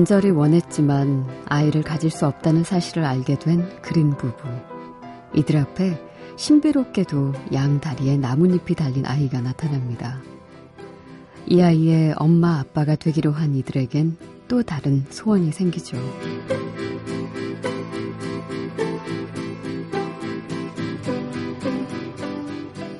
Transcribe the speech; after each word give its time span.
간절히 0.00 0.30
원했지만 0.30 1.26
아이를 1.44 1.82
가질 1.82 2.08
수 2.08 2.26
없다는 2.26 2.64
사실을 2.64 3.04
알게 3.04 3.38
된 3.38 3.68
그린 3.82 4.16
부부. 4.16 4.48
이들 5.34 5.58
앞에 5.58 6.00
신비롭게도 6.36 7.34
양 7.52 7.80
다리에 7.80 8.16
나뭇잎이 8.16 8.74
달린 8.76 9.04
아이가 9.04 9.42
나타납니다. 9.42 10.18
이 11.46 11.60
아이의 11.60 12.14
엄마 12.16 12.60
아빠가 12.60 12.96
되기로 12.96 13.32
한 13.32 13.54
이들에겐 13.54 14.16
또 14.48 14.62
다른 14.62 15.04
소원이 15.10 15.52
생기죠. 15.52 15.98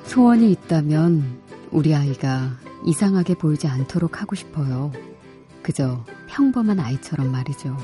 소원이 0.05 0.53
있다면 0.53 1.41
우리 1.71 1.95
아이가 1.95 2.51
이상하게 2.85 3.37
보이지 3.37 3.69
않도록 3.69 4.21
하고 4.21 4.35
싶어요. 4.35 4.93
그저 5.63 6.05
평범한 6.41 6.81
아이처럼 6.81 7.31
말이죠. 7.31 7.77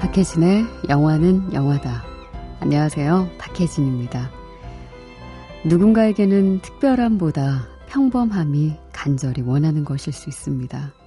박혜진의 0.00 0.66
영화는 0.90 1.54
영화다. 1.54 2.04
안녕하세요. 2.60 3.30
박혜진입니다. 3.38 4.30
누군가에게는 5.64 6.60
특별함보다 6.60 7.66
평범함이 7.86 8.76
간절히 8.92 9.40
원하는 9.40 9.86
것일 9.86 10.12
수 10.12 10.28
있습니다. 10.28 11.05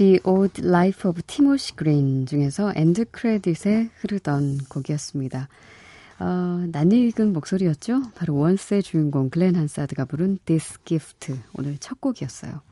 The 0.00 0.18
Odd 0.24 0.66
Life 0.66 1.06
of 1.10 1.20
Timothy 1.26 1.76
Green 1.76 2.24
중에서 2.24 2.72
end 2.74 3.10
credit에 3.10 3.90
흐르던 3.96 4.60
곡이었습니다. 4.70 5.46
어, 6.20 6.64
낯익은 6.72 7.34
목소리였죠? 7.34 8.04
바로 8.14 8.36
Once의 8.36 8.82
주인공 8.82 9.28
글렌 9.28 9.56
한사드가 9.56 10.06
부른 10.06 10.38
This 10.46 10.78
Gift 10.86 11.34
오늘 11.52 11.76
첫 11.80 12.00
곡이었어요. 12.00 12.62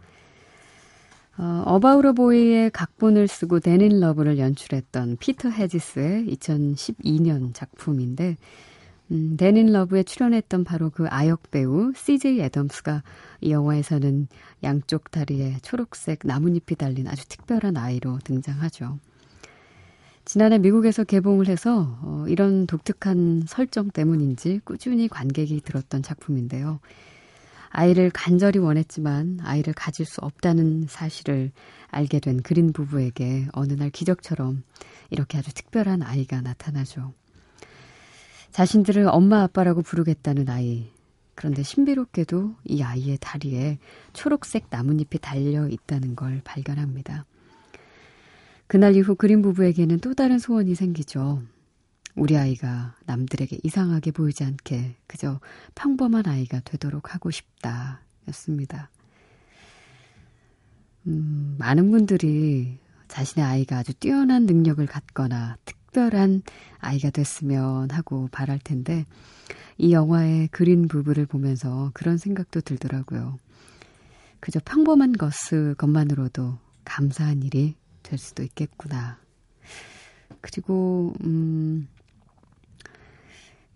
어, 1.36 1.62
About 1.66 2.14
a 2.14 2.24
Boy의 2.24 2.70
각본을 2.70 3.28
쓰고 3.28 3.60
Dan 3.60 3.84
in 3.84 4.00
Love를 4.00 4.38
연출했던 4.38 5.18
피터 5.20 5.50
헤지스의 5.50 6.34
2012년 6.34 7.52
작품인데 7.52 8.38
음, 9.10 9.36
Dan 9.36 9.58
in 9.58 9.72
Love에 9.72 10.02
출연했던 10.02 10.64
바로 10.64 10.90
그 10.90 11.06
아역 11.08 11.50
배우 11.50 11.92
CJ 11.94 12.40
애덤스가 12.40 13.02
이 13.40 13.50
영화에서는 13.50 14.28
양쪽 14.62 15.10
다리에 15.10 15.58
초록색 15.62 16.20
나뭇잎이 16.24 16.76
달린 16.76 17.08
아주 17.08 17.26
특별한 17.28 17.76
아이로 17.76 18.18
등장하죠. 18.24 18.98
지난해 20.24 20.58
미국에서 20.58 21.04
개봉을 21.04 21.48
해서 21.48 21.98
어, 22.02 22.26
이런 22.28 22.66
독특한 22.66 23.44
설정 23.46 23.90
때문인지 23.90 24.60
꾸준히 24.62 25.08
관객이 25.08 25.62
들었던 25.62 26.02
작품인데요. 26.02 26.80
아이를 27.70 28.10
간절히 28.10 28.58
원했지만 28.58 29.38
아이를 29.42 29.72
가질 29.72 30.04
수 30.04 30.20
없다는 30.20 30.86
사실을 30.88 31.50
알게 31.90 32.20
된 32.20 32.42
그린 32.42 32.74
부부에게 32.74 33.48
어느 33.52 33.72
날 33.72 33.88
기적처럼 33.88 34.62
이렇게 35.08 35.38
아주 35.38 35.52
특별한 35.54 36.02
아이가 36.02 36.42
나타나죠. 36.42 37.14
자신들을 38.50 39.06
엄마 39.08 39.42
아빠라고 39.42 39.82
부르겠다는 39.82 40.48
아이. 40.48 40.90
그런데 41.34 41.62
신비롭게도 41.62 42.56
이 42.64 42.82
아이의 42.82 43.18
다리에 43.20 43.78
초록색 44.12 44.66
나뭇잎이 44.70 45.20
달려 45.20 45.68
있다는 45.68 46.16
걸 46.16 46.40
발견합니다. 46.42 47.24
그날 48.66 48.96
이후 48.96 49.14
그린 49.14 49.40
부부에게는 49.40 50.00
또 50.00 50.14
다른 50.14 50.38
소원이 50.38 50.74
생기죠. 50.74 51.42
우리 52.16 52.36
아이가 52.36 52.96
남들에게 53.06 53.60
이상하게 53.62 54.10
보이지 54.10 54.42
않게 54.42 54.96
그저 55.06 55.40
평범한 55.76 56.26
아이가 56.26 56.60
되도록 56.60 57.14
하고 57.14 57.30
싶다. 57.30 58.00
였습니다. 58.28 58.90
음, 61.06 61.54
많은 61.58 61.90
분들이 61.90 62.78
자신의 63.06 63.46
아이가 63.46 63.78
아주 63.78 63.94
뛰어난 63.94 64.44
능력을 64.44 64.84
갖거나 64.86 65.56
특별한 65.88 66.42
아이가 66.78 67.10
됐으면 67.10 67.90
하고 67.90 68.28
바랄 68.30 68.58
텐데, 68.58 69.04
이 69.76 69.92
영화의 69.92 70.48
그린 70.48 70.88
부부를 70.88 71.26
보면서 71.26 71.90
그런 71.94 72.18
생각도 72.18 72.60
들더라고요. 72.60 73.38
그저 74.40 74.60
평범한 74.64 75.12
것을 75.12 75.74
것만으로도 75.74 76.58
감사한 76.84 77.42
일이 77.42 77.74
될 78.02 78.18
수도 78.18 78.42
있겠구나. 78.42 79.18
그리고, 80.40 81.14
음, 81.24 81.88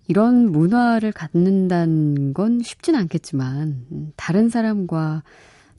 이런 0.06 0.50
문화를 0.50 1.12
갖는다는 1.12 2.34
건 2.34 2.60
쉽진 2.62 2.94
않겠지만, 2.94 4.12
다른 4.16 4.48
사람과 4.48 5.22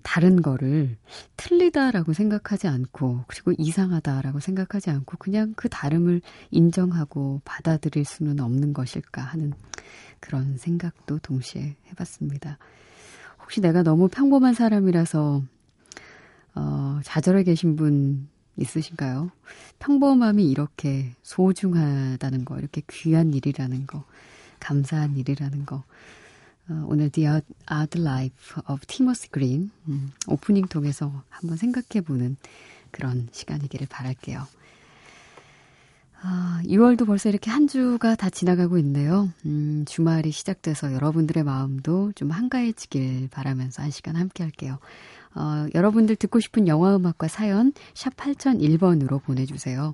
다른 0.03 0.41
거를 0.41 0.97
틀리다라고 1.37 2.13
생각하지 2.13 2.67
않고, 2.67 3.23
그리고 3.27 3.53
이상하다라고 3.57 4.39
생각하지 4.39 4.89
않고, 4.89 5.17
그냥 5.17 5.53
그 5.55 5.69
다름을 5.69 6.21
인정하고 6.51 7.41
받아들일 7.45 8.05
수는 8.05 8.39
없는 8.39 8.73
것일까 8.73 9.21
하는 9.21 9.53
그런 10.19 10.57
생각도 10.57 11.19
동시에 11.19 11.75
해봤습니다. 11.89 12.57
혹시 13.41 13.61
내가 13.61 13.83
너무 13.83 14.07
평범한 14.09 14.53
사람이라서, 14.53 15.43
어, 16.55 16.99
좌절해 17.03 17.43
계신 17.43 17.75
분 17.75 18.27
있으신가요? 18.57 19.31
평범함이 19.79 20.49
이렇게 20.49 21.13
소중하다는 21.23 22.45
거, 22.45 22.59
이렇게 22.59 22.81
귀한 22.89 23.33
일이라는 23.33 23.87
거, 23.87 24.03
감사한 24.59 25.17
일이라는 25.17 25.65
거. 25.65 25.83
어, 26.69 26.85
오늘 26.87 27.09
The 27.09 27.41
Odd 27.71 27.99
Life 27.99 28.61
of 28.69 28.85
Timothy 28.87 29.29
Green 29.31 29.71
음, 29.87 30.11
오프닝 30.27 30.67
통해서 30.67 31.23
한번 31.29 31.57
생각해보는 31.57 32.37
그런 32.91 33.27
시간이기를 33.31 33.87
바랄게요. 33.87 34.47
아, 36.25 36.61
6월도 36.63 37.05
벌써 37.05 37.27
이렇게 37.27 37.51
한 37.51 37.67
주가 37.67 38.15
다 38.15 38.29
지나가고 38.29 38.77
있네요. 38.77 39.29
음, 39.45 39.83
주말이 39.85 40.31
시작돼서 40.31 40.93
여러분들의 40.93 41.43
마음도 41.43 42.13
좀 42.13 42.31
한가해지길 42.31 43.27
바라면서 43.29 43.83
한 43.83 43.91
시간 43.91 44.15
함께 44.15 44.43
할게요. 44.43 44.79
어, 45.35 45.67
여러분들 45.75 46.15
듣고 46.15 46.39
싶은 46.39 46.69
영화 46.69 46.95
음악과 46.95 47.27
사연 47.27 47.73
샵 47.93 48.15
8001번으로 48.15 49.21
보내주세요. 49.21 49.93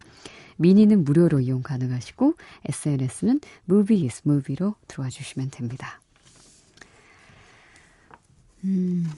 미니는 0.57 1.03
무료로 1.03 1.39
이용 1.39 1.63
가능하시고 1.63 2.35
SNS는 2.65 3.39
is 3.71 4.21
movie로 4.27 4.75
들어와 4.87 5.09
주시면 5.09 5.49
됩니다. 5.49 5.99
음, 8.63 9.09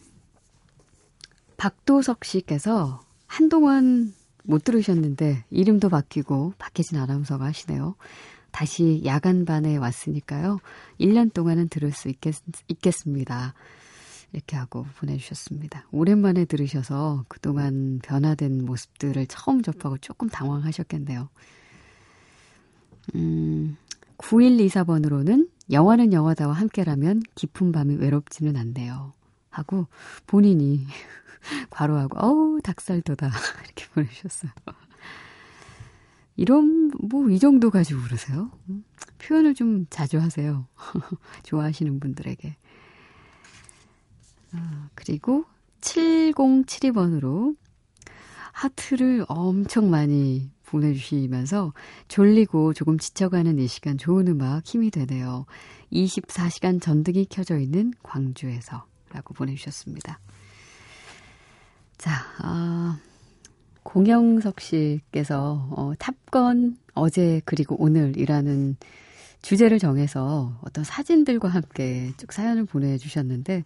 박도석 1.58 2.26
씨께서 2.26 3.02
한동안 3.28 4.14
못 4.44 4.64
들으셨는데 4.64 5.46
이름도 5.50 5.90
바뀌고 5.90 6.54
박혜진 6.58 6.98
아나운서가 6.98 7.46
하시네요. 7.46 7.96
다시 8.52 9.02
야간반에 9.06 9.78
왔으니까요. 9.78 10.60
1년 11.00 11.34
동안은 11.34 11.70
들을 11.70 11.92
수 11.92 12.10
있겠, 12.10 12.36
있겠습니다. 12.68 13.54
이렇게 14.34 14.56
하고 14.56 14.86
보내주셨습니다. 14.98 15.88
오랜만에 15.92 16.46
들으셔서 16.46 17.26
그동안 17.28 18.00
변화된 18.04 18.66
모습들을 18.66 19.26
처음 19.28 19.62
접하고 19.62 19.98
조금 19.98 20.30
당황하셨겠네요. 20.30 21.30
음, 23.16 23.78
9124번으로는 24.18 25.50
영화는 25.72 26.14
영화다와 26.14 26.54
함께라면 26.54 27.24
깊은 27.36 27.72
밤이 27.72 27.96
외롭지는 27.96 28.56
않네요. 28.56 29.14
하고 29.52 29.88
본인이 30.26 30.88
괄호하고 31.70 32.18
어우 32.20 32.62
닭살도다 32.62 33.30
이렇게 33.66 33.86
보내주셨어요. 33.94 34.52
이런 36.38 36.90
뭐 37.00 37.28
이 37.30 37.38
정도 37.40 37.70
가지고 37.70 38.02
그러세요? 38.02 38.50
음, 38.70 38.84
표현을 39.20 39.54
좀 39.54 39.86
자주 39.90 40.20
하세요. 40.20 40.68
좋아하시는 41.44 42.00
분들에게. 42.00 42.58
아, 44.54 44.90
그리고 44.96 45.46
7072번으로 45.82 47.56
하트를 48.54 49.26
엄청 49.28 49.90
많이 49.90 50.52
보내주시면서 50.64 51.74
졸리고 52.08 52.74
조금 52.74 52.98
지쳐가는 52.98 53.60
이 53.60 53.68
시간 53.68 53.98
좋은 53.98 54.28
음악 54.28 54.66
힘이 54.66 54.90
되네요. 54.92 55.46
24시간 55.92 56.82
전등이 56.82 57.26
켜져 57.30 57.60
있는 57.60 57.94
광주에서 58.04 58.86
라고 59.14 59.34
보내주셨습니다. 59.34 60.20
자, 61.98 62.12
아, 62.40 63.00
공영석 63.84 64.60
씨께서 64.62 65.68
어, 65.72 65.94
탑건 66.00 66.78
어제 66.94 67.42
그리고 67.46 67.76
오늘이라는 67.82 68.78
주제를 69.42 69.80
정해서 69.80 70.58
어떤 70.62 70.84
사진들과 70.84 71.50
함께 71.50 72.12
쭉 72.18 72.32
사연을 72.32 72.66
보내주셨는데 72.66 73.64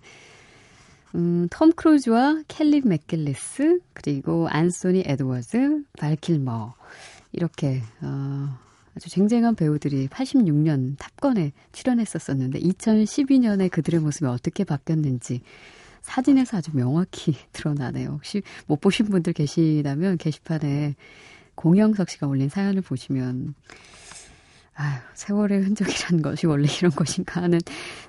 음, 1.16 1.48
톰 1.50 1.72
크루즈와 1.72 2.44
켈리 2.48 2.82
맥길리스 2.82 3.80
그리고 3.94 4.48
안소니 4.50 5.04
에드워즈, 5.06 5.84
발 5.98 6.23
킬머 6.23 6.74
이렇게 7.32 7.82
어, 8.02 8.58
아주 8.96 9.10
쟁쟁한 9.10 9.56
배우들이 9.56 10.08
86년 10.08 10.96
Top 10.98 11.21
Gun에 11.21 11.52
출연했었었는데 11.74 12.60
2012년에 12.60 13.70
그들의 13.70 14.00
모습이 14.00 14.26
어떻게 14.26 14.64
바뀌었는지 14.64 15.42
사진에서 16.02 16.58
아주 16.58 16.72
명확히 16.74 17.36
드러나네요. 17.52 18.10
혹시 18.10 18.42
못 18.68 18.80
보신 18.80 19.08
분들 19.08 19.34
계시다면 19.34 20.18
게시판에 20.18 20.96
공영석 21.56 22.10
씨가 22.10 22.28
올린 22.28 22.48
사연을 22.48 22.82
보시면 22.82 23.56
아유, 24.76 25.00
세월의 25.14 25.62
흔적이라는 25.62 26.22
것이 26.22 26.48
원래 26.48 26.68
이런 26.80 26.92
것인가 26.92 27.42
하는 27.42 27.60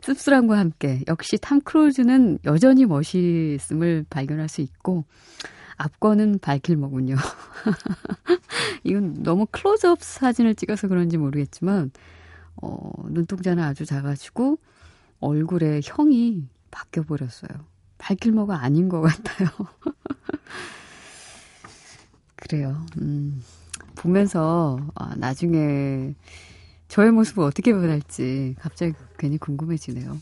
씁쓸함과 0.02 0.58
함께 0.58 1.00
역시 1.06 1.38
탐 1.40 1.60
크루즈는 1.60 2.40
여전히 2.44 2.86
멋있음을 2.86 4.04
발견할 4.10 4.48
수 4.48 4.60
있고 4.62 5.04
앞거는 5.76 6.38
발길머군요. 6.40 7.16
이건 8.84 9.22
너무 9.22 9.46
클로즈업 9.50 10.02
사진을 10.02 10.54
찍어서 10.54 10.88
그런지 10.88 11.18
모르겠지만 11.18 11.90
어, 12.62 12.90
눈동자는 13.08 13.62
아주 13.62 13.84
작아지고 13.84 14.58
얼굴에 15.20 15.80
형이 15.84 16.48
바뀌어 16.70 17.02
버렸어요. 17.02 17.50
발길머가 17.98 18.62
아닌 18.62 18.88
것 18.88 19.00
같아요. 19.00 19.48
그래요. 22.36 22.84
음, 22.98 23.42
보면서 23.96 24.78
아, 24.94 25.14
나중에 25.16 26.14
저의 26.88 27.10
모습을 27.10 27.44
어떻게 27.44 27.72
변할지 27.72 28.54
갑자기 28.58 28.92
괜히 29.18 29.38
궁금해지네요. 29.38 30.16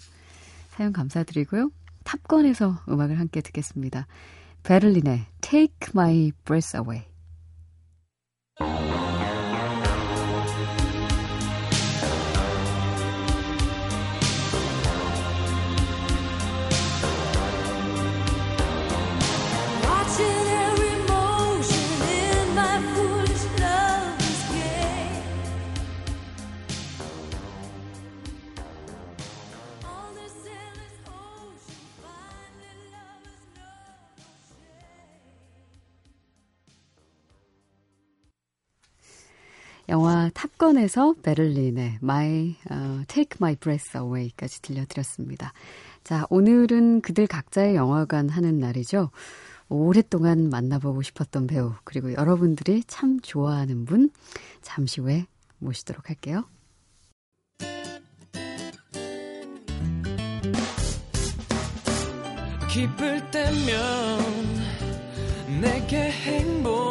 사연 0.70 0.92
감사드리고요. 0.92 1.70
탑건에서 2.04 2.80
음악을 2.88 3.18
함께 3.18 3.40
듣겠습니다. 3.40 4.06
베를린의 4.63 5.25
Take 5.41 5.89
My 5.93 6.31
Breath 6.45 6.75
Away. 6.75 7.05
영화 39.94 40.28
탑건에서 40.34 41.14
베를린의 41.22 41.98
My 42.02 42.56
uh, 42.68 43.06
Take 43.06 43.36
My 43.40 43.54
Breath 43.54 43.96
Away까지 43.96 44.60
들려드렸습니다. 44.60 45.52
자, 46.02 46.26
오늘은 46.30 47.00
그들 47.00 47.28
각자의 47.28 47.76
영화관 47.76 48.28
하는 48.28 48.58
날이죠. 48.58 49.12
오랫동안 49.68 50.50
만나보고 50.50 51.02
싶었던 51.02 51.46
배우, 51.46 51.74
그리고 51.84 52.12
여러분들이 52.12 52.82
참 52.88 53.20
좋아하는 53.20 53.84
분, 53.84 54.10
잠시 54.62 55.00
후에 55.00 55.26
모시도록 55.58 56.08
할게요. 56.08 56.42
기쁠 62.68 63.30
때면 63.30 64.18
내게 65.60 66.10
행복 66.10 66.83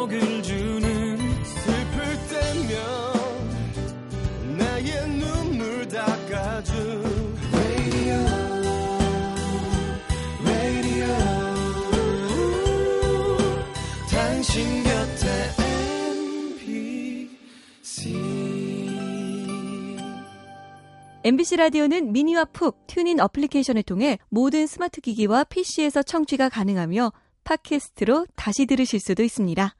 MBC 21.26 21.56
라디오는 21.56 22.12
미니와 22.12 22.44
푹 22.44 22.86
튜닝 22.86 23.18
어플리케이션을 23.18 23.82
통해 23.82 24.18
모든 24.28 24.66
스마트 24.66 25.00
기기와 25.00 25.44
PC에서 25.44 26.02
청취가 26.02 26.50
가능하며 26.50 27.12
팟캐스트로 27.44 28.26
다시 28.36 28.66
들으실 28.66 29.00
수도 29.00 29.22
있습니다. 29.22 29.74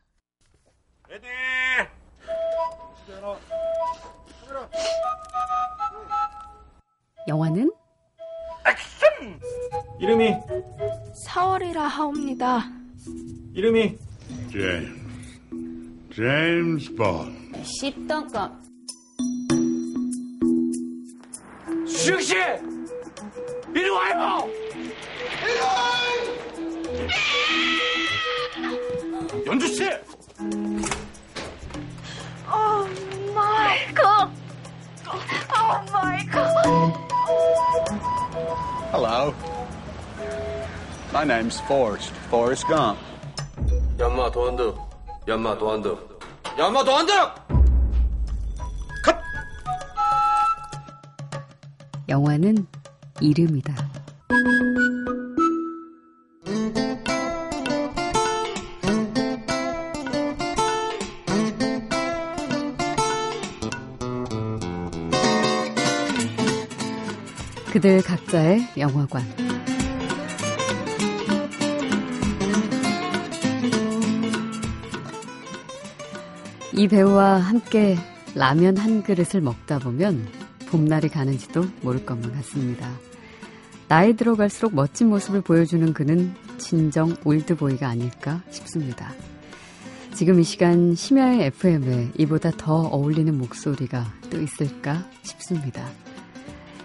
레디! 1.11 1.27
영화는 7.29 7.71
액션! 8.67 9.41
이름이 10.01 10.33
4월이라 11.27 11.75
하옵니다. 11.77 12.71
이름이 13.53 13.99
제임스 14.51 16.15
제임스 16.15 16.95
본 16.95 17.65
십덩검 17.65 18.64
수영씨! 21.87 22.35
이리 23.75 23.91
와요! 23.91 24.49
연주씨! 29.47 29.85
오 32.47 33.33
마이 33.35 33.95
갓! 33.95 34.31
오 35.07 35.93
마이 35.93 36.27
갓! 36.27 36.55
Hello. 38.93 39.35
My 41.13 41.25
name's 41.25 41.61
Forrest. 41.63 42.13
Forrest 42.29 42.67
Gump. 42.69 42.99
연마 43.99 44.31
도안드. 44.31 44.75
연마 45.27 45.59
도안드. 45.59 45.97
연마 46.59 46.85
도안드! 46.85 47.13
영화는 52.15 52.55
이름이다. 53.21 53.75
그들 67.73 68.01
각자의 68.03 68.69
영화관. 68.79 69.25
이 76.73 76.87
배우와 76.87 77.39
함께 77.39 77.97
라면 78.37 78.77
한 78.77 79.03
그릇을 79.03 79.41
먹다 79.41 79.81
보면 79.81 80.44
봄날이 80.75 81.09
가는지도 81.09 81.67
모를 81.83 82.05
것만 82.05 82.33
같습니다. 82.33 82.91
나이 83.87 84.15
들어갈수록 84.15 84.75
멋진 84.75 85.09
모습을 85.09 85.41
보여주는 85.41 85.95
그는 85.95 86.35
진정 86.59 87.15
올드보이가 87.23 87.87
아닐까 87.87 88.43
싶습니다. 88.51 89.13
지금 90.15 90.41
이 90.41 90.43
시간 90.43 90.97
심야의 90.97 91.45
FM에 91.45 92.11
이보다 92.19 92.51
더 92.51 92.89
어울리는 92.89 93.39
목소리가 93.39 94.05
또 94.31 94.41
있을까 94.41 95.09
싶습니다. 95.23 95.89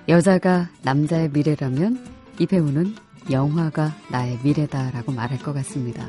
여자가 0.08 0.70
남자의 0.84 1.32
미래라면 1.32 2.06
이 2.38 2.46
배우는 2.46 2.94
영화가 3.32 3.96
나의 4.12 4.38
미래다라고 4.44 5.14
말할 5.14 5.40
것 5.40 5.52
같습니다. 5.54 6.08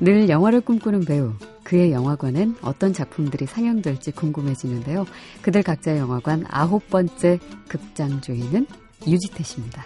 늘 0.00 0.28
영화를 0.28 0.60
꿈꾸는 0.60 1.04
배우, 1.04 1.34
그의 1.70 1.92
영화관엔 1.92 2.56
어떤 2.62 2.92
작품들이 2.92 3.46
상영될지 3.46 4.10
궁금해지는데요. 4.10 5.06
그들 5.40 5.62
각자의 5.62 6.00
영화관 6.00 6.44
아홉 6.48 6.90
번째 6.90 7.38
극장 7.68 8.20
주인은 8.20 8.66
유지태 9.06 9.44
씨입니다. 9.44 9.84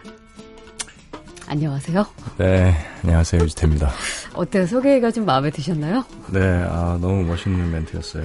안녕하세요. 1.54 2.04
네, 2.36 2.74
안녕하세요. 3.04 3.42
유지태입니다. 3.42 3.88
어때요? 4.34 4.66
소개가 4.66 5.12
좀 5.12 5.24
마음에 5.24 5.50
드셨나요? 5.50 6.04
네, 6.32 6.40
아, 6.40 6.98
너무 7.00 7.22
멋있는 7.22 7.70
멘트였어요. 7.70 8.24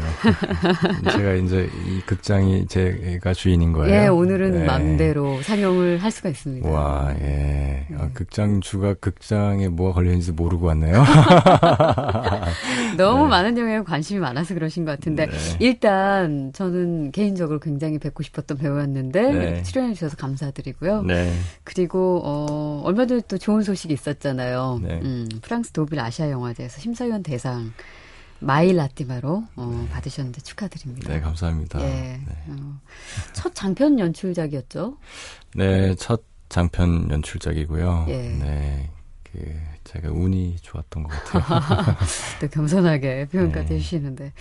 제가 1.12 1.33
이제 1.33 1.69
이 1.86 2.01
극장이 2.07 2.65
제가 2.65 3.36
주인인 3.36 3.71
거예요. 3.71 3.93
예, 3.93 4.07
오늘은 4.07 4.51
네. 4.51 4.65
마음대로 4.65 5.39
상영을 5.43 6.00
할 6.00 6.09
수가 6.09 6.29
있습니다. 6.29 6.67
와, 6.67 7.13
예. 7.21 7.86
아, 8.00 8.09
극장 8.15 8.62
주가 8.62 8.95
극장에 8.95 9.67
뭐가 9.67 9.93
걸려있는지 9.93 10.31
모르고 10.31 10.65
왔네요. 10.65 11.03
너무 12.98 13.27
많은 13.27 13.55
영화에 13.55 13.83
관심이 13.83 14.19
많아서 14.19 14.55
그러신 14.55 14.86
것 14.86 14.91
같은데 14.91 15.27
네. 15.27 15.38
일단 15.59 16.51
저는 16.51 17.12
개인적으로 17.12 17.59
굉장히 17.59 18.00
뵙고 18.00 18.24
싶었던 18.24 18.57
배우였는데 18.57 19.21
네. 19.31 19.63
출연해 19.63 19.93
주셔서 19.93 20.17
감사드리고요. 20.17 21.03
네. 21.03 21.31
그리고 21.63 22.21
어, 22.25 22.81
얼마 22.83 23.05
전에 23.05 23.19
또 23.28 23.38
좋은 23.38 23.64
소식이 23.64 23.94
있었잖아요. 23.94 24.80
네. 24.84 25.00
음, 25.02 25.28
프랑스 25.42 25.72
도빌 25.72 26.00
아시아 26.00 26.30
영화제에서 26.30 26.80
심사위원 26.80 27.24
대상 27.24 27.74
마일 28.40 28.78
라티마로 28.78 29.44
어, 29.56 29.88
받으셨는데 29.92 30.42
축하드립니다. 30.42 31.14
네, 31.14 31.20
감사합니다. 31.20 31.82
예. 31.82 31.86
네. 32.26 32.36
어, 32.48 32.80
첫 33.34 33.54
장편 33.54 34.00
연출작이었죠. 34.00 34.98
네, 35.56 35.96
첫 35.96 36.24
장편 36.48 37.12
연출작이고요. 37.12 38.06
예. 38.10 38.18
네. 38.18 38.90
그, 39.24 39.40
제가 39.84 40.10
운이 40.12 40.58
좋았던 40.62 41.04
것 41.04 41.10
같아요. 41.10 41.96
또 42.42 42.48
겸손하게 42.48 43.28
표현까지 43.32 43.70
네. 43.70 43.76
해주시는데. 43.76 44.34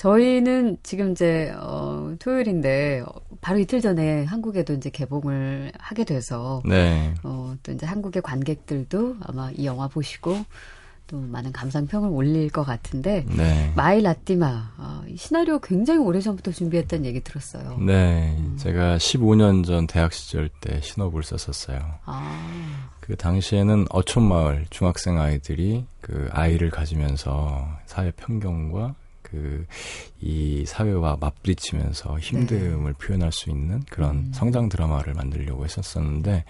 저희는 0.00 0.78
지금 0.82 1.12
이제, 1.12 1.52
어, 1.58 2.14
토요일인데, 2.18 3.04
어, 3.06 3.12
바로 3.42 3.58
이틀 3.58 3.82
전에 3.82 4.24
한국에도 4.24 4.72
이제 4.72 4.88
개봉을 4.88 5.72
하게 5.78 6.04
돼서, 6.04 6.62
네. 6.64 7.12
어, 7.22 7.54
또 7.62 7.70
이제 7.72 7.84
한국의 7.84 8.22
관객들도 8.22 9.16
아마 9.20 9.50
이 9.50 9.66
영화 9.66 9.88
보시고, 9.88 10.38
또 11.06 11.18
많은 11.18 11.52
감상평을 11.52 12.08
올릴 12.08 12.48
것 12.48 12.64
같은데, 12.64 13.26
네. 13.36 13.74
마이 13.76 14.00
라띠마, 14.00 14.72
어, 14.78 15.02
이 15.06 15.18
시나리오 15.18 15.58
굉장히 15.58 16.00
오래 16.00 16.18
전부터 16.18 16.50
준비했다는 16.52 17.04
얘기 17.04 17.20
들었어요. 17.20 17.76
네. 17.78 18.34
음. 18.38 18.56
제가 18.58 18.96
15년 18.96 19.66
전 19.66 19.86
대학 19.86 20.14
시절 20.14 20.48
때 20.62 20.80
시놉을 20.80 21.22
썼었어요. 21.22 21.78
아, 22.06 22.90
그 23.00 23.16
당시에는 23.16 23.84
어촌마을 23.90 24.64
중학생 24.70 25.20
아이들이 25.20 25.84
그 26.00 26.30
아이를 26.32 26.70
가지면서 26.70 27.68
사회 27.84 28.10
편견과 28.12 28.94
그 29.30 29.66
이 30.22 30.64
사회와 30.66 31.16
맞부딪히면서 31.18 32.16
힘듦을 32.16 32.98
표현할 32.98 33.32
수 33.32 33.48
있는 33.50 33.82
그런 33.90 34.16
네. 34.16 34.22
음. 34.28 34.32
성장 34.34 34.68
드라마를 34.68 35.14
만들려고 35.14 35.64
했었었는데 35.64 36.44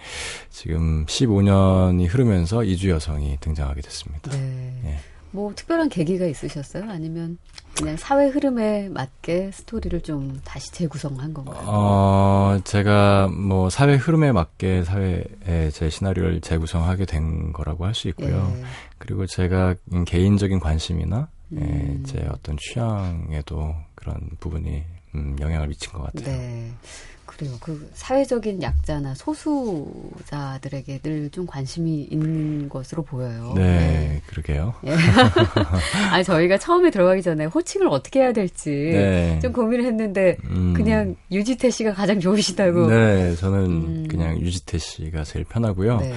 지금 0.49 1.05
15년이 1.05 2.07
흐르면서 2.09 2.63
이주 2.65 2.89
여성이 2.89 3.37
등장하게 3.39 3.81
됐습니다. 3.81 4.31
네. 4.31 4.81
예. 4.85 4.97
뭐 5.33 5.53
특별한 5.55 5.87
계기가 5.87 6.25
있으셨어요? 6.25 6.83
아니면 6.89 7.37
그냥 7.77 7.95
사회 7.95 8.27
흐름에 8.27 8.89
맞게 8.89 9.51
스토리를 9.53 10.01
좀 10.01 10.41
다시 10.43 10.69
재구성한 10.73 11.33
건가요? 11.33 11.63
어, 11.65 12.59
제가 12.65 13.29
뭐 13.29 13.69
사회 13.69 13.95
흐름에 13.95 14.33
맞게 14.33 14.83
사회에 14.83 15.69
제 15.71 15.89
시나리오를 15.89 16.41
재구성하게 16.41 17.05
된 17.05 17.53
거라고 17.53 17.85
할 17.85 17.93
수 17.93 18.09
있고요. 18.09 18.53
예. 18.57 18.63
그리고 18.97 19.25
제가 19.25 19.75
개인적인 20.05 20.59
관심이나 20.59 21.29
예, 21.53 21.57
음. 21.57 22.03
제 22.05 22.25
어떤 22.31 22.57
취향에도 22.57 23.75
그런 23.95 24.29
부분이 24.39 24.83
음, 25.15 25.35
영향을 25.39 25.67
미친 25.67 25.91
것 25.91 26.03
같아요. 26.03 26.25
네. 26.25 26.71
그래요. 27.41 27.57
그 27.59 27.89
사회적인 27.95 28.61
약자나 28.61 29.15
소수자들에게 29.15 30.99
늘 31.01 31.31
좀 31.31 31.45
관심이 31.45 32.07
있는 32.11 32.67
것으로 32.67 33.03
보여요. 33.03 33.53
네, 33.55 34.21
그러게요. 34.27 34.73
예. 34.85 34.91
아니 36.11 36.23
저희가 36.23 36.57
처음에 36.57 36.89
들어가기 36.91 37.21
전에 37.21 37.45
호칭을 37.45 37.87
어떻게 37.87 38.19
해야 38.19 38.33
될지 38.33 38.69
네. 38.69 39.39
좀 39.41 39.53
고민을 39.53 39.85
했는데 39.85 40.35
음, 40.45 40.73
그냥 40.73 41.15
유지태 41.31 41.69
씨가 41.69 41.93
가장 41.93 42.19
좋으시다고. 42.19 42.87
네, 42.87 43.35
저는 43.35 43.65
음. 43.65 44.07
그냥 44.09 44.39
유지태 44.39 44.77
씨가 44.77 45.23
제일 45.23 45.45
편하고요. 45.45 45.99
네. 45.99 46.13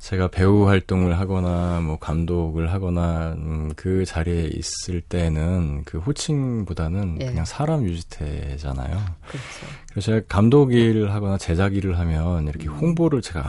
제가 0.00 0.28
배우 0.28 0.66
활동을 0.66 1.18
하거나 1.18 1.80
뭐 1.80 1.96
감독을 1.98 2.72
하거나 2.72 3.34
음, 3.36 3.72
그 3.76 4.04
자리에 4.04 4.50
있을 4.52 5.00
때는 5.00 5.82
그 5.84 5.98
호칭보다는 5.98 7.18
예. 7.20 7.26
그냥 7.26 7.44
사람 7.44 7.84
유지태잖아요. 7.84 8.98
그렇죠. 9.28 9.66
그래서 9.90 10.06
제가 10.12 10.20
감독 10.28 10.72
일을 10.72 11.12
하거나 11.14 11.38
제작 11.38 11.74
일을 11.74 11.98
하면 11.98 12.44
음. 12.44 12.48
이렇게 12.48 12.68
홍보를 12.68 13.22
제가 13.22 13.42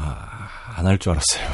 안 0.77 0.85
할 0.85 0.99
줄 0.99 1.11
알았어요. 1.13 1.47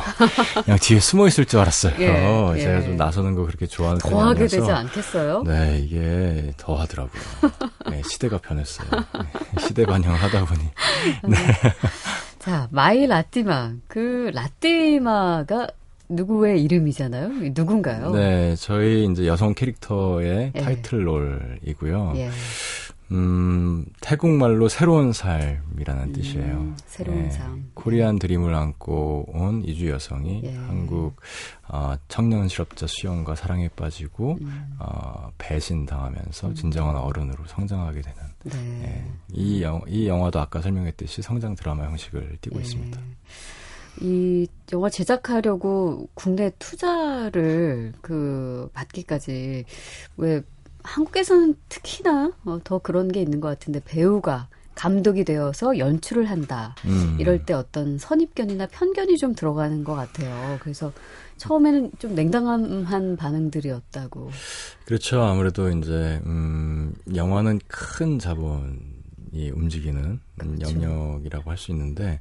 그냥 0.66 0.78
뒤에 0.82 1.00
숨어 1.00 1.28
있을 1.28 1.46
줄 1.46 1.60
알았어요. 1.62 1.94
예, 2.00 2.54
예. 2.60 2.60
제가 2.62 2.82
좀 2.82 2.98
나서는 2.98 3.36
거 3.36 3.46
그렇게 3.46 3.66
좋아하는 3.68 4.00
편이 4.00 4.12
더 4.14 4.20
하게 4.20 4.30
아니라서. 4.42 4.58
되지 4.60 4.72
않겠어요? 4.72 5.44
네, 5.44 5.80
이게 5.80 6.52
더 6.58 6.76
하더라고요. 6.76 7.22
네, 7.90 8.02
시대가 8.06 8.38
변했어요. 8.40 8.90
네, 8.92 9.66
시대 9.66 9.86
반영을 9.86 10.18
하다 10.22 10.44
보니. 10.46 10.62
자, 12.40 12.68
마이 12.72 13.08
라띠마. 13.08 13.72
그 13.88 14.30
라띠마가 14.34 15.68
누구의 16.10 16.62
이름이잖아요? 16.62 17.30
누군가요? 17.56 18.12
네, 18.12 18.56
저희 18.58 19.06
이제 19.10 19.26
여성 19.26 19.54
캐릭터의 19.54 20.52
예. 20.54 20.62
타이틀 20.62 21.08
롤이고요. 21.08 22.14
예. 22.18 22.30
음, 23.12 23.86
태국말로 24.02 24.68
새로운 24.70 25.14
삶이라는 25.14 26.04
음, 26.04 26.14
뜻이에요. 26.14 26.74
새로운 26.86 27.26
예, 27.26 27.30
삶. 27.30 27.70
코리안 27.74 28.18
드림을 28.18 28.54
안고 28.54 29.26
온 29.28 29.64
이주 29.64 29.90
여성이 29.90 30.42
예. 30.44 30.56
한국 30.56 31.16
어, 31.68 31.96
청년 32.08 32.48
실업자 32.48 32.88
수영과 32.88 33.36
사랑에 33.36 33.68
빠지고 33.70 34.38
음, 34.42 34.76
어, 34.80 35.32
배신 35.38 35.86
당하면서 35.86 36.54
진정한 36.54 36.96
어른으로 36.96 37.46
성장하게 37.46 38.02
되는 38.02 38.18
네. 38.44 38.84
예, 38.84 39.12
이, 39.32 39.62
영, 39.62 39.82
이 39.88 40.08
영화도 40.08 40.40
아까 40.40 40.62
설명했듯이 40.62 41.22
성장 41.22 41.56
드라마 41.56 41.86
형식을 41.86 42.38
띠고 42.42 42.58
예. 42.58 42.62
있습니다. 42.62 43.00
이 44.02 44.48
영화 44.72 44.90
제작하려고 44.90 46.08
국내 46.16 46.52
투자를 46.58 47.94
그 48.02 48.68
받기까지 48.74 49.66
왜 50.18 50.42
한국에서는 50.84 51.56
특히나 51.70 52.32
어, 52.46 52.60
더 52.64 52.80
그런 52.80 53.12
게 53.12 53.22
있는 53.22 53.40
것 53.40 53.48
같은데 53.48 53.82
배우가 53.84 54.48
감독이 54.76 55.24
되어서 55.24 55.78
연출을 55.78 56.30
한다. 56.30 56.76
음. 56.86 57.16
이럴 57.20 57.46
때 57.46 57.54
어떤 57.54 57.98
선입견이나 57.98 58.68
편견이 58.68 59.18
좀 59.18 59.36
들어가는 59.36 59.84
것 59.84 59.94
같아요. 59.94 60.58
그래서 60.62 60.92
처음에는 61.38 61.92
좀 62.00 62.16
냉담한 62.16 63.18
반응들이었다고. 63.18 64.32
그렇죠. 64.86 65.22
아무래도 65.22 65.70
이제 65.70 66.22
음, 66.26 66.94
영화는 67.14 67.60
큰 67.68 68.18
자본이 68.18 69.52
움직이는 69.54 70.02
음, 70.04 70.20
그렇죠. 70.58 70.76
영역이라고 70.82 71.52
할 71.52 71.58
수 71.58 71.72
있는데 71.72 72.20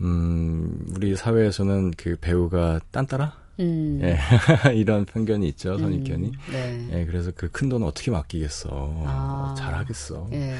음, 0.00 0.86
우리 0.94 1.16
사회에서는 1.16 1.92
그 1.96 2.16
배우가 2.20 2.80
딴따라 2.92 3.32
음. 3.60 4.00
예. 4.02 4.18
이런 4.74 5.04
편견이 5.04 5.46
있죠. 5.50 5.78
선입견이. 5.78 6.26
음, 6.28 6.32
네. 6.52 6.88
예, 6.92 7.04
그래서 7.06 7.30
그 7.32 7.48
큰 7.52 7.68
돈 7.68 7.82
어떻게 7.82 8.10
맡기겠어. 8.10 8.68
아. 9.06 9.54
잘하겠어. 9.58 10.28
예. 10.32 10.54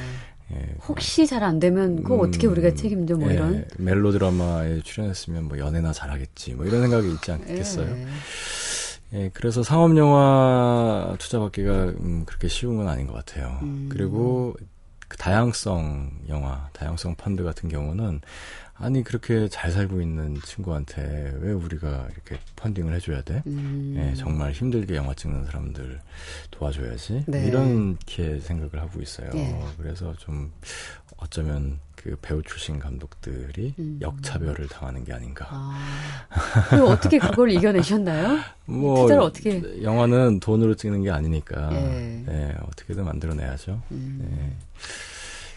예. 0.52 0.74
혹시 0.88 1.26
잘 1.26 1.42
안 1.44 1.58
되면 1.60 2.02
그거 2.02 2.16
음, 2.16 2.20
어떻게 2.28 2.46
우리가 2.46 2.74
책임져 2.74 3.16
뭐 3.16 3.30
예, 3.30 3.34
이런. 3.34 3.64
멜로 3.78 4.10
드라마에 4.12 4.80
출연했으면 4.82 5.44
뭐 5.48 5.58
연애나 5.58 5.92
잘하겠지. 5.92 6.54
뭐 6.54 6.66
이런 6.66 6.82
생각이 6.82 7.10
있지 7.12 7.32
않겠어요. 7.32 7.88
예. 7.96 8.06
예, 9.12 9.30
그래서 9.34 9.62
상업 9.62 9.96
영화 9.96 11.14
투자받기가 11.18 11.72
음, 12.00 12.24
그렇게 12.26 12.46
쉬운 12.48 12.76
건 12.76 12.88
아닌 12.88 13.06
것 13.06 13.14
같아요. 13.14 13.58
음. 13.62 13.88
그리고 13.90 14.54
그 15.08 15.16
다양성 15.16 16.10
영화, 16.28 16.68
다양성 16.72 17.16
펀드 17.16 17.42
같은 17.42 17.68
경우는 17.68 18.20
아니 18.80 19.04
그렇게 19.04 19.48
잘 19.48 19.70
살고 19.70 20.00
있는 20.00 20.40
친구한테 20.42 21.36
왜 21.40 21.52
우리가 21.52 22.08
이렇게 22.12 22.38
펀딩을 22.56 22.94
해줘야 22.94 23.20
돼? 23.22 23.42
음. 23.46 23.94
예, 23.98 24.14
정말 24.14 24.52
힘들게 24.52 24.96
영화 24.96 25.14
찍는 25.14 25.44
사람들 25.44 26.00
도와줘야지. 26.50 27.24
네. 27.26 27.46
이렇게 27.46 28.40
생각을 28.40 28.80
하고 28.80 29.02
있어요. 29.02 29.30
예. 29.34 29.62
그래서 29.76 30.14
좀 30.16 30.50
어쩌면 31.18 31.78
그 31.94 32.16
배우 32.22 32.42
출신 32.42 32.78
감독들이 32.78 33.74
음. 33.78 33.98
역차별을 34.00 34.68
당하는 34.68 35.04
게 35.04 35.12
아닌가. 35.12 35.46
아. 35.50 36.66
그리고 36.70 36.86
어떻게 36.86 37.18
그걸 37.18 37.50
이겨내셨나요? 37.50 38.38
뭐 38.64 39.02
투자를 39.02 39.22
어떻게? 39.22 39.82
영화는 39.82 40.40
돈으로 40.40 40.74
찍는 40.74 41.02
게 41.02 41.10
아니니까 41.10 41.70
예. 41.74 42.24
예, 42.26 42.56
어떻게든 42.62 43.04
만들어내야죠. 43.04 43.82
음. 43.90 44.26
예. 44.32 44.56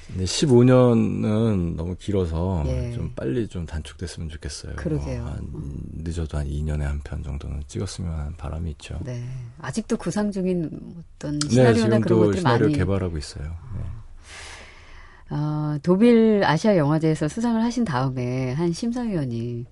근데 0.08 0.26
15년은 0.26 1.76
너무 1.76 1.96
길어서 1.96 2.64
예. 2.68 2.92
좀 2.94 3.12
빨리 3.16 3.48
좀 3.48 3.66
단축됐으면 3.66 4.30
좋겠어요. 4.30 4.76
그러게요. 4.76 5.22
뭐 5.24 5.32
한, 5.32 5.48
늦어도 5.94 6.38
한 6.38 6.48
2년에 6.48 6.82
한 6.82 7.00
편 7.04 7.24
정도는 7.24 7.64
찍었으면 7.68 8.12
하는 8.12 8.34
바람이 8.36 8.72
있죠. 8.72 9.00
네. 9.04 9.24
아직도 9.60 9.98
구상 9.98 10.32
중인 10.32 10.70
어떤 11.18 11.40
네, 11.40 11.50
시나리오나 11.50 12.00
그런 12.00 12.02
지금도 12.04 12.20
것들이 12.20 12.38
시나리오 12.40 12.66
많이. 12.68 12.78
개발하고 12.78 13.18
있어요. 13.18 13.46
네. 13.76 15.36
어, 15.36 15.78
도빌 15.82 16.44
아시아 16.46 16.78
영화제에서 16.78 17.28
수상을 17.28 17.62
하신 17.64 17.86
다음에 17.86 18.52
한 18.54 18.72
심사위원이 18.72 19.66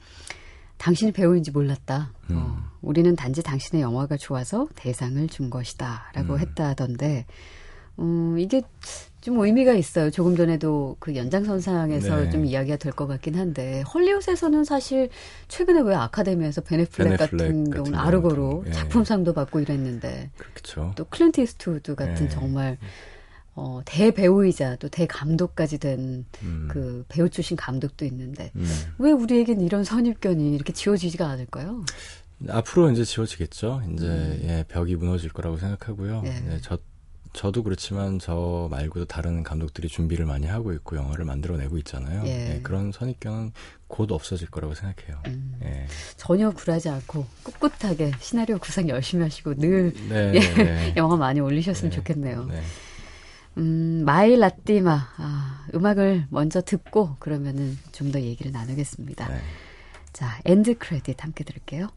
당신이 0.78 1.12
배우인지 1.12 1.52
몰랐다. 1.52 2.14
음. 2.32 2.38
어, 2.38 2.58
우리는 2.82 3.16
단지 3.16 3.44
당신의 3.44 3.84
영화가 3.84 4.18
좋아서 4.18 4.68
대상을 4.76 5.28
준 5.28 5.50
것이다. 5.52 6.10
라고 6.16 6.34
음. 6.34 6.40
했다던데, 6.40 7.28
음, 8.00 8.38
이게 8.40 8.62
좀 9.22 9.40
의미가 9.40 9.74
있어요. 9.74 10.10
조금 10.10 10.36
전에도 10.36 10.96
그 11.00 11.16
연장선상에서 11.16 12.22
네. 12.22 12.30
좀 12.32 12.46
이야기가 12.46 12.78
될 12.78 12.92
것 12.94 13.06
같긴 13.08 13.36
한데, 13.36 13.82
헐리우드에서는 13.82 14.64
사실 14.64 15.10
최근에 15.48 15.82
왜 15.82 15.94
아카데미에서 15.96 16.62
벤 16.62 16.76
애플렉 16.76 17.18
벤 17.18 17.18
애플렉 17.18 17.18
같은 17.20 17.38
같은 17.38 17.70
경우는 17.70 18.00
아르고로 18.00 18.64
예. 18.68 18.72
작품상도 18.72 19.34
받고 19.34 19.60
이랬는데, 19.60 20.32
그렇죠. 20.38 20.94
또 20.96 21.06
클린트 21.06 21.42
이스트우드 21.42 21.94
같은 21.96 22.16
네. 22.26 22.30
정말 22.30 22.78
어, 23.54 23.82
대배우이자 23.86 24.78
또 24.78 24.88
대감독까지 24.90 25.78
된 25.78 26.05
그 26.05 26.26
음. 26.44 27.04
배우 27.10 27.30
출신 27.30 27.58
감독도 27.58 28.06
있는데 28.06 28.50
음. 28.56 28.66
왜 28.98 29.12
우리에겐 29.12 29.60
이런 29.60 29.84
선입견이 29.84 30.56
이렇게 30.56 30.72
지워지지가 30.72 31.28
않을까요? 31.28 31.84
앞으로 32.50 32.90
이제 32.92 33.04
지워지겠죠. 33.04 33.82
이제 33.94 34.06
음. 34.08 34.40
예, 34.46 34.66
벽이 34.70 34.96
무너질 34.96 35.32
거라고 35.32 35.58
생각하고요. 35.58 36.24
예. 36.26 36.30
네, 36.30 36.58
저 36.62 36.78
저도 37.34 37.64
그렇지만 37.64 38.20
저 38.20 38.68
말고도 38.70 39.06
다른 39.06 39.42
감독들이 39.44 39.88
준비를 39.88 40.26
많이 40.26 40.48
하고 40.48 40.74
있고 40.74 40.98
영화를 40.98 41.24
만들어내고 41.26 41.78
있잖아요. 41.80 42.24
예. 42.26 42.56
예, 42.56 42.60
그런 42.62 42.92
선입견은 42.92 43.54
곧 43.88 44.12
없어질 44.12 44.50
거라고 44.50 44.74
생각해요. 44.74 45.22
음, 45.28 45.56
예. 45.64 45.88
전혀 46.18 46.52
굴하지 46.52 46.90
않고 46.90 47.26
꿋꿋하게 47.44 48.12
시나리오 48.20 48.58
구상 48.58 48.90
열심히 48.90 49.24
하시고 49.24 49.56
늘 49.56 49.94
네, 50.10 50.34
예, 50.36 50.40
네, 50.40 50.64
네. 50.64 50.94
영화 50.98 51.16
많이 51.16 51.40
올리셨으면 51.40 51.90
네. 51.92 51.96
좋겠네요. 51.96 52.46
네. 52.46 52.62
음, 53.58 54.04
마이 54.06 54.36
라띠마 54.38 55.08
아, 55.18 55.68
음악을 55.74 56.28
먼저 56.30 56.62
듣고 56.62 57.16
그러면은 57.20 57.78
좀 57.92 58.12
더 58.12 58.20
얘기를 58.22 58.52
나누겠습니다. 58.52 59.28
네. 59.30 59.42
자, 60.14 60.40
end 60.46 60.78
credit 60.80 61.24
함께 61.24 61.44
들을게요. 61.46 61.88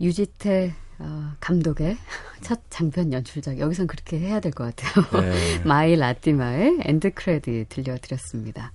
유지태 0.00 0.74
어, 0.98 1.32
감독의 1.40 1.96
첫 2.40 2.60
장편 2.70 3.12
연출작 3.12 3.58
여기선 3.58 3.86
그렇게 3.86 4.18
해야 4.18 4.40
될 4.40 4.52
것 4.52 4.74
같아요. 4.74 5.22
네. 5.22 5.58
마이 5.64 5.96
라띠마의 5.96 6.78
end 6.82 7.12
credit 7.14 7.68
들려드렸습니다. 7.68 8.72